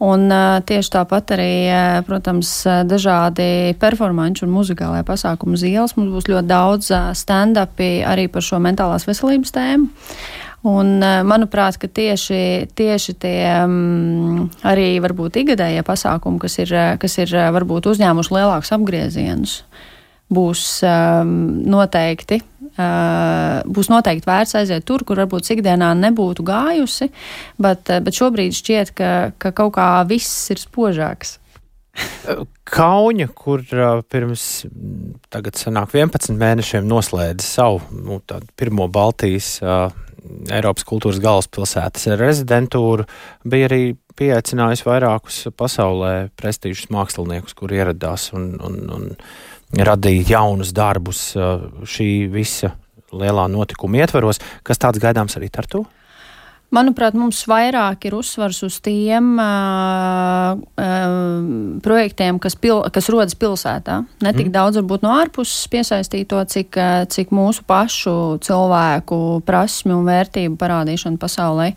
Un 0.00 0.24
uh, 0.32 0.56
tieši 0.64 0.94
tāpat 0.96 1.36
arī, 1.36 1.52
protams, 2.08 2.56
dažādi 2.88 3.76
performanču 3.76 4.48
un 4.48 4.56
muzikālajā 4.56 5.04
pasākumu 5.04 5.60
uz 5.60 5.68
ielas. 5.68 5.98
Mums 6.00 6.16
būs 6.16 6.32
ļoti 6.32 6.48
daudz 6.48 6.94
stand-upi 7.20 7.98
arī 8.08 8.30
par 8.32 8.48
šo 8.48 8.64
mentālās 8.64 9.04
veselības 9.04 9.52
tēmu. 9.52 9.92
Un, 10.60 10.98
eh, 11.00 11.22
manuprāt, 11.24 11.78
tieši, 11.80 12.68
tieši 12.76 13.14
tie 13.16 13.64
um, 13.64 14.50
arī 14.68 14.98
varbūt 15.00 15.38
ikgadējie 15.40 15.80
pasākumi, 15.86 16.40
kas 16.42 16.58
ir, 16.60 16.74
eh, 16.76 16.96
kas 17.00 17.16
ir 17.16 17.32
eh, 17.32 17.48
varbūt 17.56 17.88
uzņēmuši 17.88 18.34
lielākus 18.36 18.72
apgriezienus, 18.76 19.54
būs 20.28 20.64
um, 20.84 21.64
noteikti. 21.64 22.42
Uh, 22.80 23.60
būs 23.66 23.88
noteikti 23.90 24.28
vērts 24.28 24.54
aiziet 24.60 24.84
tur, 24.86 25.02
kur 25.04 25.18
varbūt 25.18 25.48
ikdienā 25.52 25.88
nebūtu 25.98 26.44
gājusi, 26.46 27.08
bet, 27.60 27.90
bet 27.90 28.16
šobrīd 28.16 28.54
šķiet, 28.56 28.92
ka, 28.96 29.10
ka 29.42 29.50
kaut 29.58 29.74
kā 29.74 29.88
viss 30.08 30.46
ir 30.54 30.62
spožāks. 30.62 31.34
Kauņa, 32.70 33.26
kur 33.34 33.64
pirms 34.08 34.44
sanāk 35.58 35.96
11 35.98 36.38
mēnešiem 36.38 36.86
noslēdza 36.88 37.44
savu 37.44 37.82
nu, 37.90 38.20
pirmo 38.56 38.86
Baltijas 38.88 39.56
uh, 39.64 39.90
Eiropas 40.50 40.86
kultūras 40.88 41.20
galvaspilsētas 41.22 42.08
rezidentūru, 42.20 43.06
bija 43.48 43.68
arī 43.70 43.82
pieaicinājusi 44.18 44.86
vairākus 44.86 45.38
pasaulē 45.56 46.12
prestižus 46.38 46.90
māksliniekus, 46.92 47.56
kuri 47.56 47.80
ieradās 47.80 48.30
un, 48.36 48.52
un, 48.60 48.80
un 48.96 49.84
radīja 49.86 50.26
jaunus 50.34 50.74
darbus 50.76 51.30
uh, 51.38 51.64
šī 51.86 52.10
visa 52.32 52.74
lielā 53.10 53.46
notikuma 53.50 54.02
ietveros. 54.02 54.42
Kas 54.66 54.80
tāds 54.82 55.02
gaidāms 55.02 55.38
arī 55.38 55.50
ar 55.56 55.68
to? 55.70 55.84
Manuprāt, 56.70 57.16
mums 57.18 57.40
vairāk 57.50 58.04
ir 58.06 58.14
uzsvars 58.14 58.60
uz 58.62 58.76
tiem 58.84 59.32
uh, 59.42 60.54
uh, 60.54 61.78
projektiem, 61.82 62.38
kas, 62.38 62.54
pil, 62.54 62.84
kas 62.94 63.08
rodas 63.10 63.34
pilsētā. 63.34 63.96
Ne 64.22 64.32
tik 64.36 64.46
mm. 64.48 64.54
daudz 64.54 64.78
varbūt 64.78 65.02
no 65.02 65.10
ārpuses 65.16 65.66
piesaistīto, 65.72 66.38
cik, 66.46 66.78
cik 67.10 67.32
mūsu 67.34 67.64
pašu 67.66 68.14
cilvēku 68.46 69.18
prasmi 69.48 69.96
un 69.96 70.06
vērtību 70.06 70.54
parādīšana 70.60 71.18
pasaulē. 71.18 71.72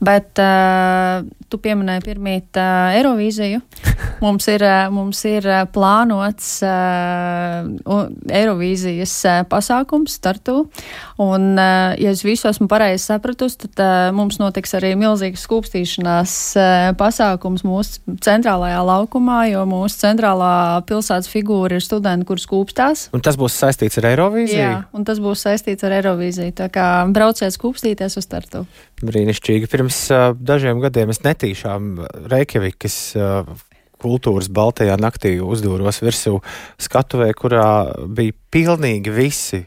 Bet 0.00 0.40
uh, 0.40 1.28
tu 1.52 1.60
pieminēji 1.60 2.06
pirmīt 2.08 2.56
uh, 2.56 2.96
Eirovīziju. 2.96 3.60
Mums 4.24 4.48
ir, 4.50 4.64
mums 4.90 5.20
ir 5.30 5.44
plānots 5.70 6.48
uh, 6.66 7.68
Eirovīzijas 8.34 9.12
pasākums 9.46 10.16
startu. 10.18 10.64
Un, 11.22 11.52
uh, 11.54 11.92
ja 12.00 12.10
es 12.10 12.24
visu 12.26 12.48
esmu 12.50 12.66
pareizi 12.70 13.04
sapratusi, 13.12 13.60
tad 13.62 13.84
uh, 13.84 14.16
mums 14.16 14.37
mums 14.38 14.54
notiks 14.54 14.74
arī 14.78 14.94
milzīgs 14.98 15.42
skūpstīšanās 15.46 16.32
eh, 16.58 16.90
pasākums 16.98 17.64
mūsu 17.66 18.16
centrālajā 18.22 18.80
laukumā, 18.86 19.40
jo 19.50 19.64
mūsu 19.68 19.98
centrālā 19.98 20.82
pilsētas 20.88 21.28
figūra 21.30 21.78
ir 21.78 21.84
studenti, 21.84 22.26
kur 22.28 22.38
skūpstās. 22.38 23.08
Un 23.14 23.22
tas 23.24 23.38
būs 23.38 23.58
saistīts 23.58 23.98
ar 23.98 24.10
Eirovīziju? 24.12 24.58
Jā, 24.58 24.74
un 24.94 25.06
tas 25.08 25.20
būs 25.22 25.42
saistīts 25.46 25.86
ar 25.86 25.96
Eirovīziju. 25.98 26.54
Tā 26.58 26.68
kā 26.72 26.86
brauciet 27.14 27.54
skūpstīties 27.56 28.18
uz 28.18 28.26
startu. 28.26 28.64
Brīnišķīgi. 29.02 29.70
Pirms 29.70 30.04
uh, 30.14 30.30
dažiem 30.34 30.82
gadiem 30.82 31.12
es 31.14 31.22
netīšām 31.26 31.96
Reikjavikas 32.30 32.98
uh, 33.18 33.50
kultūras 33.98 34.50
Baltajā 34.54 34.96
naktī 35.00 35.36
uzdūros 35.42 36.02
virsū 36.04 36.38
skatuvē, 36.80 37.32
kurā 37.38 37.68
bija 38.06 38.36
pilnīgi 38.54 39.14
visi 39.14 39.64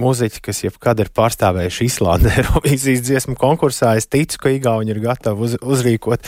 mūziķi, 0.00 0.42
kas 0.44 0.62
jebkad 0.64 1.02
ir 1.04 1.10
pārstāvējuši 1.16 1.86
Islandē 1.88 2.32
Eirovīzijas 2.42 3.04
dziesmu 3.06 3.36
konkursā. 3.40 3.94
Es 3.98 4.08
ticu, 4.10 4.40
ka 4.44 4.52
Igauni 4.54 4.94
ir 4.94 5.00
gatavi 5.02 5.46
uz, 5.46 5.56
uzrīkot 5.60 6.26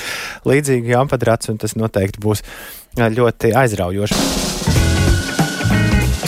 līdzīgi 0.48 0.94
Jāmpadrats, 0.94 1.50
un 1.52 1.61
tas 1.62 1.76
noteikti 1.78 2.22
būs 2.22 2.44
ļoti 2.98 3.55
aizraujoši. 3.62 4.18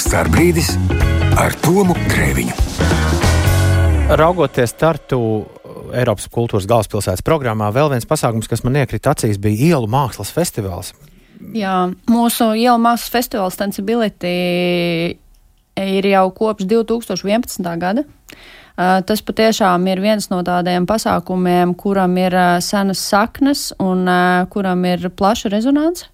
Starbrīdis 0.05 0.74
ar 1.40 1.55
Tomu 1.64 1.96
Grēviņu. 2.09 2.57
Raugoties 4.14 4.74
startu 4.74 5.18
Eiropas 5.94 6.27
kultūras 6.33 6.66
galvaspilsētas 6.68 7.24
programmā, 7.24 7.70
vēl 7.74 7.92
viens 7.92 8.07
pasākums, 8.09 8.48
kas 8.50 8.64
man 8.66 8.77
iekrita 8.81 9.14
acīs, 9.14 9.38
bija 9.40 9.74
ielu 9.74 9.88
mākslas 9.90 10.33
festivāls. 10.35 10.92
Jā, 11.55 11.90
mūsu 12.11 12.53
ielu 12.57 12.79
mākslas 12.81 13.12
festivāls 13.12 13.59
Sensibility 13.59 14.35
ir 15.81 16.07
jau 16.09 16.29
kopš 16.35 16.69
2011. 16.71 17.71
gada. 17.81 18.05
Tas 18.77 19.23
patiešām 19.23 19.85
ir 19.87 20.01
viens 20.03 20.27
no 20.33 20.41
tādiem 20.43 20.87
pasākumiem, 20.87 21.77
kuram 21.79 22.17
ir 22.19 22.35
senas 22.65 23.05
saknes 23.07 23.69
un 23.79 24.09
kuram 24.51 24.83
ir 24.91 25.09
plaša 25.15 25.53
rezonance. 25.53 26.11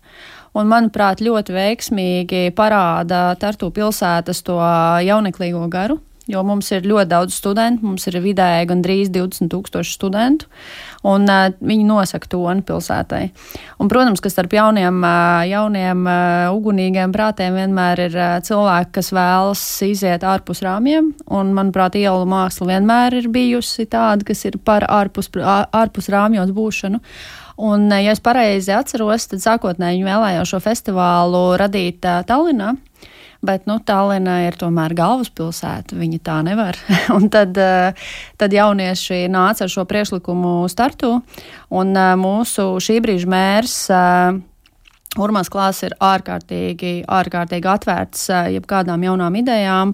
Un, 0.51 0.66
manuprāt, 0.66 1.23
ļoti 1.23 1.55
veiksmīgi 1.55 2.51
parāda 2.59 3.37
Tartu 3.38 3.68
pilsētas 3.70 4.42
to 4.42 4.59
jauneklīgo 5.07 5.62
garu, 5.70 6.01
jo 6.30 6.42
mums 6.46 6.70
ir 6.72 6.86
ļoti 6.88 7.10
daudz 7.10 7.36
studentu, 7.36 7.86
mums 7.88 8.06
ir 8.08 8.18
vidēji 8.22 8.68
gandrīz 8.70 9.10
20 9.12 9.50
tūkstoši 9.52 9.94
studentu, 9.96 10.48
un 11.06 11.26
uh, 11.30 11.48
viņi 11.58 11.86
nosaka 11.88 12.30
toni 12.30 12.64
pilsētai. 12.66 13.22
Un, 13.80 13.90
protams, 13.92 14.22
ka 14.22 14.32
starp 14.32 14.54
jauniem, 14.56 15.02
uh, 15.02 15.42
jauniem 15.50 16.06
uh, 16.06 16.48
ugunīgiem 16.56 17.12
prātiem 17.14 17.58
vienmēr 17.58 18.04
ir 18.06 18.16
uh, 18.18 18.38
cilvēki, 18.46 18.94
kas 18.98 19.12
vēlas 19.16 19.64
iziet 19.86 20.26
ārpus 20.26 20.64
rāmjiem, 20.66 21.12
un, 21.26 21.54
manuprāt, 21.56 21.98
ielu 22.00 22.26
māksla 22.30 22.72
vienmēr 22.74 23.20
ir 23.20 23.30
bijusi 23.32 23.88
tāda, 23.90 24.26
kas 24.28 24.44
ir 24.48 24.60
par 24.64 24.86
ārpus, 24.88 25.30
ārpus 25.36 26.10
rāmjos 26.12 26.54
būšanu. 26.56 27.02
Un, 27.60 27.90
ja 27.92 28.14
es 28.14 28.22
pareizi 28.24 28.72
atceros, 28.72 29.26
tad 29.28 29.42
sākotnēji 29.42 29.98
viņi 29.98 30.06
vēlējās 30.06 30.52
šo 30.54 30.62
festivālu 30.64 31.42
radīt 31.60 32.06
uh, 32.08 32.22
Tallinā. 32.28 32.72
Bet 33.40 33.64
nu, 33.64 33.79
Tallina 33.81 34.42
ir 34.44 34.57
tomēr 34.61 34.92
galvaspilsēta. 34.96 35.96
Viņa 35.96 36.20
tā 36.24 36.37
nevar. 36.44 36.76
tad, 37.35 37.57
eh, 37.57 38.11
tad 38.40 38.53
jaunieši 38.53 39.24
nāca 39.33 39.64
ar 39.64 39.72
šo 39.72 39.87
priekšlikumu 39.88 40.68
startu. 40.68 41.16
Un 41.72 41.96
eh, 41.96 42.12
mūsu 42.20 42.74
šī 42.85 43.00
brīža 43.05 43.33
mērs. 43.33 43.81
Eh, 43.96 44.46
Urmāns 45.18 45.48
klāsts 45.50 45.83
ir 45.83 45.96
ārkārtīgi, 46.07 47.00
ārkārtīgi 47.11 47.66
atvērts 47.66 48.29
jebkādām 48.55 49.03
jaunām 49.03 49.35
idejām, 49.40 49.90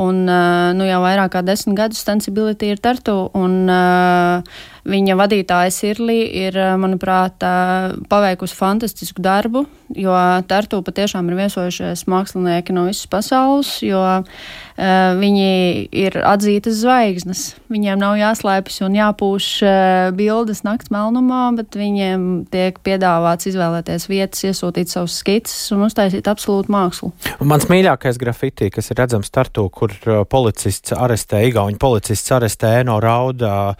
un 0.00 0.22
nu, 0.24 0.86
jau 0.88 1.02
vairāk 1.02 1.34
kā 1.34 1.42
desmit 1.44 1.76
gadus 1.76 2.00
Sensibility 2.00 2.70
ir 2.72 2.80
tartu, 2.80 3.18
un 3.36 3.68
uh, 3.68 4.56
Viņa 4.84 5.14
vadītāja 5.16 5.72
Sirlī 5.72 6.18
ir, 6.44 6.56
eh, 6.60 6.74
manuprāt, 6.76 7.40
eh, 7.40 7.96
paveikusi 8.08 8.54
fantastisku 8.54 9.22
darbu, 9.22 9.64
jo 9.96 10.12
Tartu 10.46 10.82
patiešām 10.84 11.30
ir 11.30 11.38
viesojušies 11.40 12.04
mākslinieki 12.04 12.74
no 12.76 12.84
visas 12.84 13.06
pasaules, 13.06 13.80
jo 13.84 14.00
uh, 14.00 15.14
viņi 15.20 15.88
ir 15.92 16.16
atzītas 16.26 16.80
zvaigznes. 16.82 17.42
Viņiem 17.70 18.00
nav 18.00 18.16
jāslēpjas 18.18 18.80
un 18.86 18.96
jāpūš 18.98 19.48
uh, 19.62 20.10
bildes 20.16 20.64
nakts 20.66 20.90
melnumā, 20.90 21.54
bet 21.56 21.76
viņiem 21.78 22.46
tiek 22.50 22.80
piedāvāts 22.82 23.46
izvēlēties 23.52 24.08
vietas, 24.10 24.42
iesūtīt 24.48 24.90
savus 24.90 25.20
skices 25.20 25.70
un 25.76 25.86
uztaisīt 25.86 26.26
absolūtu 26.26 26.72
mākslu. 26.74 27.12
Mans 27.44 27.68
mīļākais 27.70 28.18
grafitī, 28.18 28.72
kas 28.74 28.90
ir 28.90 28.98
redzams 28.98 29.30
Tartu, 29.30 29.68
kur 29.70 29.94
policists 30.30 30.96
arestē, 30.96 31.44
Igauņu 31.52 31.78
policists 31.78 32.34
arestē 32.34 32.80
Eno 32.82 32.98
Rauda 33.04 33.76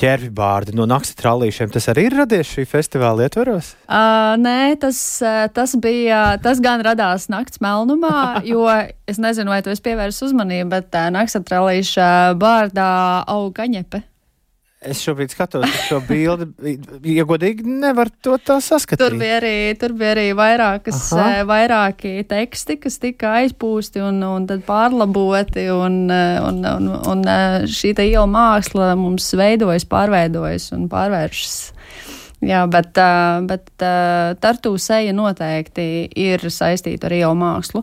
ķērvi 0.00 0.30
bārdi 0.46 0.76
no 0.78 0.86
nakts 0.88 1.14
trallīšiem. 1.18 1.74
Tas 1.74 1.90
arī 1.92 2.06
ir 2.08 2.18
radies 2.22 2.54
šī 2.54 2.66
festivāla 2.70 3.26
ietveros? 3.26 3.74
Uh, 3.84 4.34
nē, 4.40 4.76
tas, 4.82 4.98
tas 5.56 5.76
bija, 5.82 6.22
tas 6.42 6.62
gan 6.64 6.84
radās 6.86 7.28
nakts 7.32 7.62
melnumā, 7.64 8.16
jo 8.52 8.66
es 9.06 9.22
nezinu, 9.22 9.52
vai 9.52 9.62
tu 9.66 9.74
esi 9.74 9.84
pievērsis 9.86 10.30
uzmanību, 10.30 10.70
bet 10.78 10.94
uh, 10.94 11.08
nakts 11.14 11.38
trallīša 11.46 12.10
bārdā 12.40 12.90
aug 13.36 13.52
kaņepe. 13.56 14.06
Es 14.84 15.00
šobrīd 15.00 15.32
skatos 15.32 15.64
šo 15.86 16.02
bildi. 16.04 16.74
Ja 17.08 17.24
godīgi, 17.24 17.64
nevar 17.64 18.10
to 18.22 18.36
tā 18.36 18.58
saskatīt. 18.60 19.00
Tur 19.00 19.16
bija 19.16 19.38
arī, 19.40 19.54
tur 19.80 19.94
bija 19.96 20.12
arī 20.12 20.26
vairākas, 20.36 20.98
Aha. 21.16 21.28
Eh, 21.38 21.44
vairāki 21.48 22.12
teksti, 22.28 22.76
kas 22.82 23.00
tika 23.00 23.32
aizpūsti 23.40 24.04
un, 24.04 24.20
un 24.26 24.44
tad 24.48 24.66
pārlaboti. 24.68 25.64
Un, 25.72 25.96
eh, 26.12 26.36
un, 26.44 26.60
un, 26.68 26.90
un 26.92 27.24
eh, 27.24 27.64
šī 27.72 27.94
iela 28.04 28.26
māksla 28.28 28.92
mums 29.00 29.30
veidojas, 29.38 29.88
pārveidojas 29.88 30.68
un 30.76 30.90
pārvēršas 30.92 31.56
Jā, 32.46 32.62
bet, 32.70 32.94
bet 33.50 33.84
tartu 34.42 34.76
seja 34.78 35.14
noteikti 35.16 36.06
ir 36.14 36.44
saistīta 36.52 37.08
ar 37.08 37.16
jau 37.16 37.32
mākslu. 37.38 37.82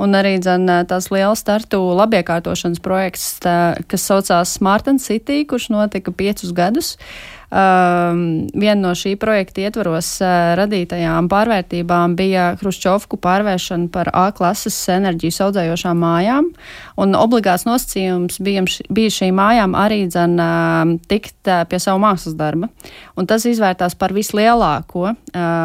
Un 0.00 0.16
arī 0.18 0.34
dzen, 0.42 0.66
tas 0.90 1.10
liels 1.14 1.44
tartu 1.46 1.78
labiekārtošanas 1.94 2.82
projekts, 2.82 3.36
tā, 3.44 3.58
kas 3.86 4.08
saucās 4.10 4.56
Smart 4.58 4.90
City, 4.98 5.44
kurš 5.46 5.70
notika 5.70 6.10
piecus 6.10 6.50
gadus. 6.56 6.96
Uh, 6.96 7.39
viena 7.50 8.78
no 8.78 8.92
šī 8.94 9.16
projekta 9.18 9.64
ietvaros 9.64 10.08
uh, 10.22 10.52
radītajām 10.60 11.26
pārvērtībām 11.30 12.14
bija 12.18 12.44
Hruščovku 12.60 13.18
pārvēršana 13.18 13.90
par 13.90 14.12
A 14.14 14.28
klases 14.36 14.76
enerģijas 14.92 15.40
audzējošām 15.48 15.98
mājām. 15.98 16.52
Un 17.00 17.18
obligāts 17.18 17.66
nosacījums 17.66 18.38
bija, 18.44 18.62
bija 18.90 19.14
šīm 19.18 19.38
mājām 19.40 19.74
arī 19.78 20.04
dzen, 20.06 20.38
uh, 20.38 20.96
tikt 21.10 21.50
uh, 21.50 21.64
pie 21.66 21.82
savu 21.82 22.02
mākslas 22.06 22.38
darba. 22.38 22.70
Un 23.18 23.26
tas 23.26 23.46
izvērtās 23.50 23.98
par 23.98 24.14
vislielāko 24.14 25.10
uh, 25.10 25.16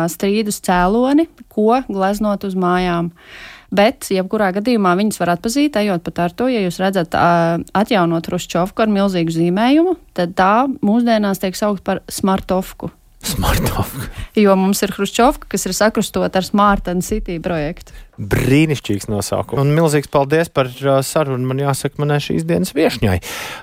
strīdus 0.10 0.64
cēloni, 0.66 1.30
ko 1.54 1.84
gleznot 1.86 2.50
uz 2.50 2.58
mājām. 2.58 3.14
Uh, 3.14 3.55
Bet, 3.74 4.10
jebkurā 4.14 4.52
gadījumā 4.56 4.94
viņas 5.00 5.22
var 5.22 5.36
atpazīt, 5.36 5.78
ejot 5.80 6.04
pa 6.06 6.14
tartu. 6.22 6.50
Ja 6.52 6.62
jūs 6.62 6.78
redzat 6.82 7.16
uh, 7.18 7.64
atjaunot 7.78 8.30
Ruščovku 8.32 8.86
ar 8.86 8.92
milzīgu 8.94 9.34
zīmējumu, 9.34 9.96
tad 10.18 10.36
tā 10.38 10.54
mūsdienās 10.86 11.42
tiek 11.42 11.58
saukt 11.58 11.84
par 11.88 12.04
smartovku. 12.12 12.92
Smartovka. 13.26 14.10
Jo 14.38 14.54
mums 14.60 14.84
ir 14.86 14.94
Hruščovka, 14.94 15.50
kas 15.56 15.66
ir 15.66 15.74
sakrustot 15.74 16.36
ar 16.38 16.46
Smart 16.46 16.90
and 16.92 17.06
City 17.06 17.40
projektu. 17.42 17.96
Brīnišķīgs 18.16 19.10
nosaukums. 19.12 19.60
Un 19.60 19.74
milzīgs 19.76 20.10
paldies 20.12 20.50
par 20.54 20.70
uh, 20.72 21.00
sarunu. 21.06 21.48
Man 21.50 21.60
jāsaka, 21.60 22.00
manai 22.02 22.22
šīs 22.24 22.46
dienas 22.48 22.72
viesņai. 22.76 23.18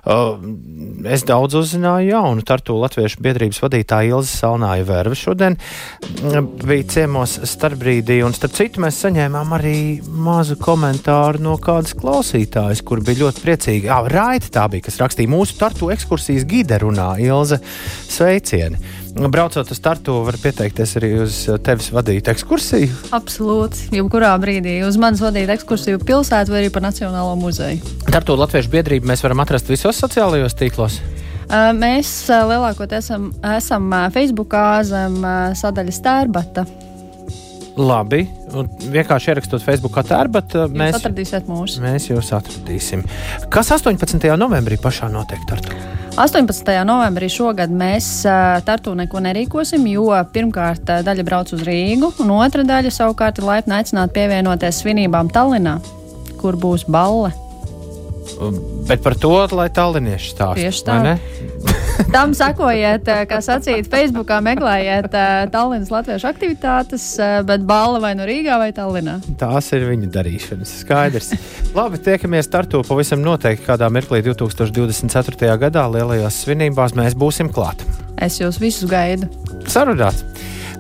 Uh, 0.04 0.42
es 1.08 1.24
daudz 1.28 1.56
uzzināju 1.62 2.12
jaunu 2.12 2.44
Tartu 2.46 2.76
Latviešu 2.80 3.22
biedrības 3.24 3.62
vadītāju 3.64 4.18
Ilzi 4.18 4.36
Salnāju 4.36 4.86
Vervu. 4.90 5.18
Šodien 5.18 5.56
uh, 5.56 6.38
bija 6.62 6.88
ciemos 6.96 7.38
starpbrīdī, 7.48 8.20
un 8.26 8.36
starp 8.36 8.56
citu 8.58 8.84
mēs 8.84 9.00
saņēmām 9.06 9.56
arī 9.56 9.76
mazu 10.04 10.58
komentāru 10.60 11.42
no 11.48 11.56
kādas 11.62 11.96
klausītājas, 11.98 12.84
kur 12.84 13.00
bija 13.04 13.24
ļoti 13.24 13.46
priecīgi. 13.46 13.88
Jā, 13.88 14.02
Raita 14.12 14.52
tā 14.52 14.68
bija, 14.72 14.88
kas 14.90 15.00
rakstīja 15.00 15.32
mūsu 15.32 15.56
Tartu 15.60 15.92
ekskursijas 15.94 16.44
gide 16.48 16.80
runā 16.82 17.14
Ilze 17.24 17.62
sveicieni. 18.12 19.00
Braucot 19.12 19.70
uz 19.70 19.76
startu, 19.76 20.14
var 20.24 20.38
pieteikties 20.40 20.94
arī 20.96 21.10
uz 21.20 21.42
tevis 21.64 21.90
vadītu 21.92 22.32
ekskursiju. 22.32 22.88
Absolūti. 23.12 23.90
Jebkurā 23.92 24.30
brīdī 24.42 24.80
uz 24.86 24.98
manis 25.00 25.22
vadīt 25.22 25.50
ekskursiju 25.54 26.02
pilsētu 26.02 26.52
vai 26.52 26.64
arī 26.64 26.70
pa 26.74 26.82
Nacionālo 26.84 27.32
muzeju. 27.40 27.80
Tartu 28.10 28.36
Latviešu 28.36 28.72
biedrību 28.74 29.08
mēs 29.08 29.22
varam 29.24 29.40
atrast 29.44 29.70
visos 29.70 29.98
sociālajos 30.02 30.58
tīklos. 30.58 31.00
Mēs 31.78 32.10
lielākoties 32.28 33.04
esam, 33.04 33.30
esam 33.54 33.90
Facebookā 34.14 34.66
zem 34.88 35.18
sadaļas 35.58 35.98
tērbata. 36.04 36.66
Labi, 37.72 38.26
un 38.52 38.68
vienkārši 38.92 39.32
ierakstot 39.32 39.62
Facebook 39.64 39.96
tērbatu, 40.04 40.66
mēs 40.76 40.98
atradīsiet 40.98 41.46
mūsu. 41.48 41.80
Mēs 41.84 42.10
jūs 42.10 42.28
atradīsim. 42.36 43.04
Kas 43.52 43.72
18. 43.78 44.28
novembrī 44.36 44.76
pašā 44.80 45.08
notiek 45.12 45.40
Tartu? 45.48 45.72
18. 46.12 46.66
novembrī 46.84 47.28
šogad 47.32 47.72
mēs 47.72 48.06
Tartu 48.66 48.92
neko 48.96 49.22
nerīkosim, 49.24 49.86
jo 49.94 50.10
pirmkārt 50.34 50.90
daļa 51.06 51.24
brauc 51.24 51.52
uz 51.56 51.62
Rīgu, 51.64 52.10
un 52.20 52.34
otra 52.36 52.66
daļa 52.68 52.92
savukārt 52.92 53.40
ir 53.40 53.48
laipni 53.48 53.78
aicināta 53.78 54.12
pievienoties 54.18 54.82
svinībām 54.82 55.32
Tallinā, 55.32 55.78
kur 56.42 56.58
būs 56.60 56.84
balle. 56.84 57.32
Bet 58.88 59.00
par 59.02 59.16
to, 59.16 59.32
lai 59.56 59.70
tallinieši 59.72 60.34
stāsta. 60.34 60.60
Tieši 60.60 60.84
tā. 60.84 60.98
Tam 62.10 62.32
sakojiet, 62.34 63.06
eh, 63.08 63.22
kā 63.30 63.38
sacīt, 63.44 63.86
Facebookā 63.92 64.40
meklējiet 64.44 65.12
uh, 65.12 65.44
Tallinas 65.52 65.92
latviešu 65.92 66.28
aktivitātes, 66.30 67.04
uh, 67.20 67.42
bet 67.46 67.66
balva 67.68 68.00
vai 68.02 68.12
nu 68.18 68.26
Rīgā 68.28 68.58
vai 68.60 68.70
Tallinā. 68.74 69.18
Tās 69.40 69.70
ir 69.76 69.86
viņa 69.86 70.10
darīšanas. 70.14 70.72
Skaidrs. 70.82 71.32
Labi, 71.76 72.00
tiekamies 72.02 72.50
Tartu 72.52 72.82
pavisam 72.88 73.22
noteikti 73.24 73.68
kādā 73.68 73.90
mirklī 73.92 74.22
2024. 74.26 75.52
gadā 75.62 75.86
lielajās 75.92 76.42
svinībās 76.46 76.96
mēs 76.98 77.18
būsim 77.18 77.52
klāt. 77.52 77.84
Es 78.22 78.40
jūs 78.42 78.58
visus 78.62 78.90
gaidu. 78.90 79.30
Sarunāts! 79.70 80.26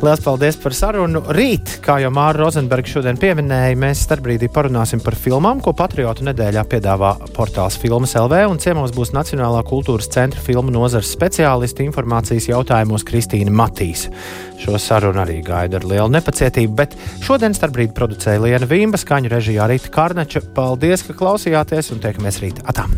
Lielas 0.02 0.18
paldies 0.18 0.56
par 0.58 0.74
sarunu. 0.74 1.20
Rīt, 1.30 1.76
kā 1.84 2.00
jau 2.02 2.08
Māra 2.10 2.40
Rozenberga 2.40 2.90
šodien 2.90 3.18
pieminēja, 3.22 3.76
mēs 3.78 4.00
starpbrīdī 4.02 4.48
parunāsim 4.50 4.98
par 4.98 5.14
filmām, 5.14 5.60
ko 5.62 5.70
Patriotu 5.78 6.26
nedēļā 6.26 6.64
piedāvā 6.72 7.12
portāls 7.36 7.76
Filmas 7.78 8.16
LV. 8.18 8.40
Un 8.50 8.58
ciemos 8.58 8.90
būs 8.96 9.14
Nacionālā 9.14 9.62
kultūras 9.68 10.10
centra 10.10 10.42
filmu 10.42 10.74
nozares 10.74 11.14
speciālisti 11.14 11.86
informācijas 11.86 12.50
jautājumos 12.50 13.06
Kristīna 13.06 13.54
Matīs. 13.54 14.08
Šo 14.58 14.74
sarunu 14.74 15.22
arī 15.22 15.38
gaida 15.46 15.78
ar 15.78 15.86
lielu 15.86 16.10
nepacietību, 16.18 16.74
bet 16.82 16.98
šodien 17.22 17.54
starpbrīdī 17.54 17.94
producēja 17.94 18.42
Liena 18.42 18.66
Vīmba, 18.66 18.98
skaņu 18.98 19.30
režijā 19.30 19.70
Rīta 19.70 19.94
Karnača. 19.94 20.42
Paldies, 20.58 21.06
ka 21.06 21.14
klausījāties 21.14 21.94
un 21.94 22.02
tiekamies 22.02 22.42
rīt! 22.42 22.66
Atā! 22.66 22.90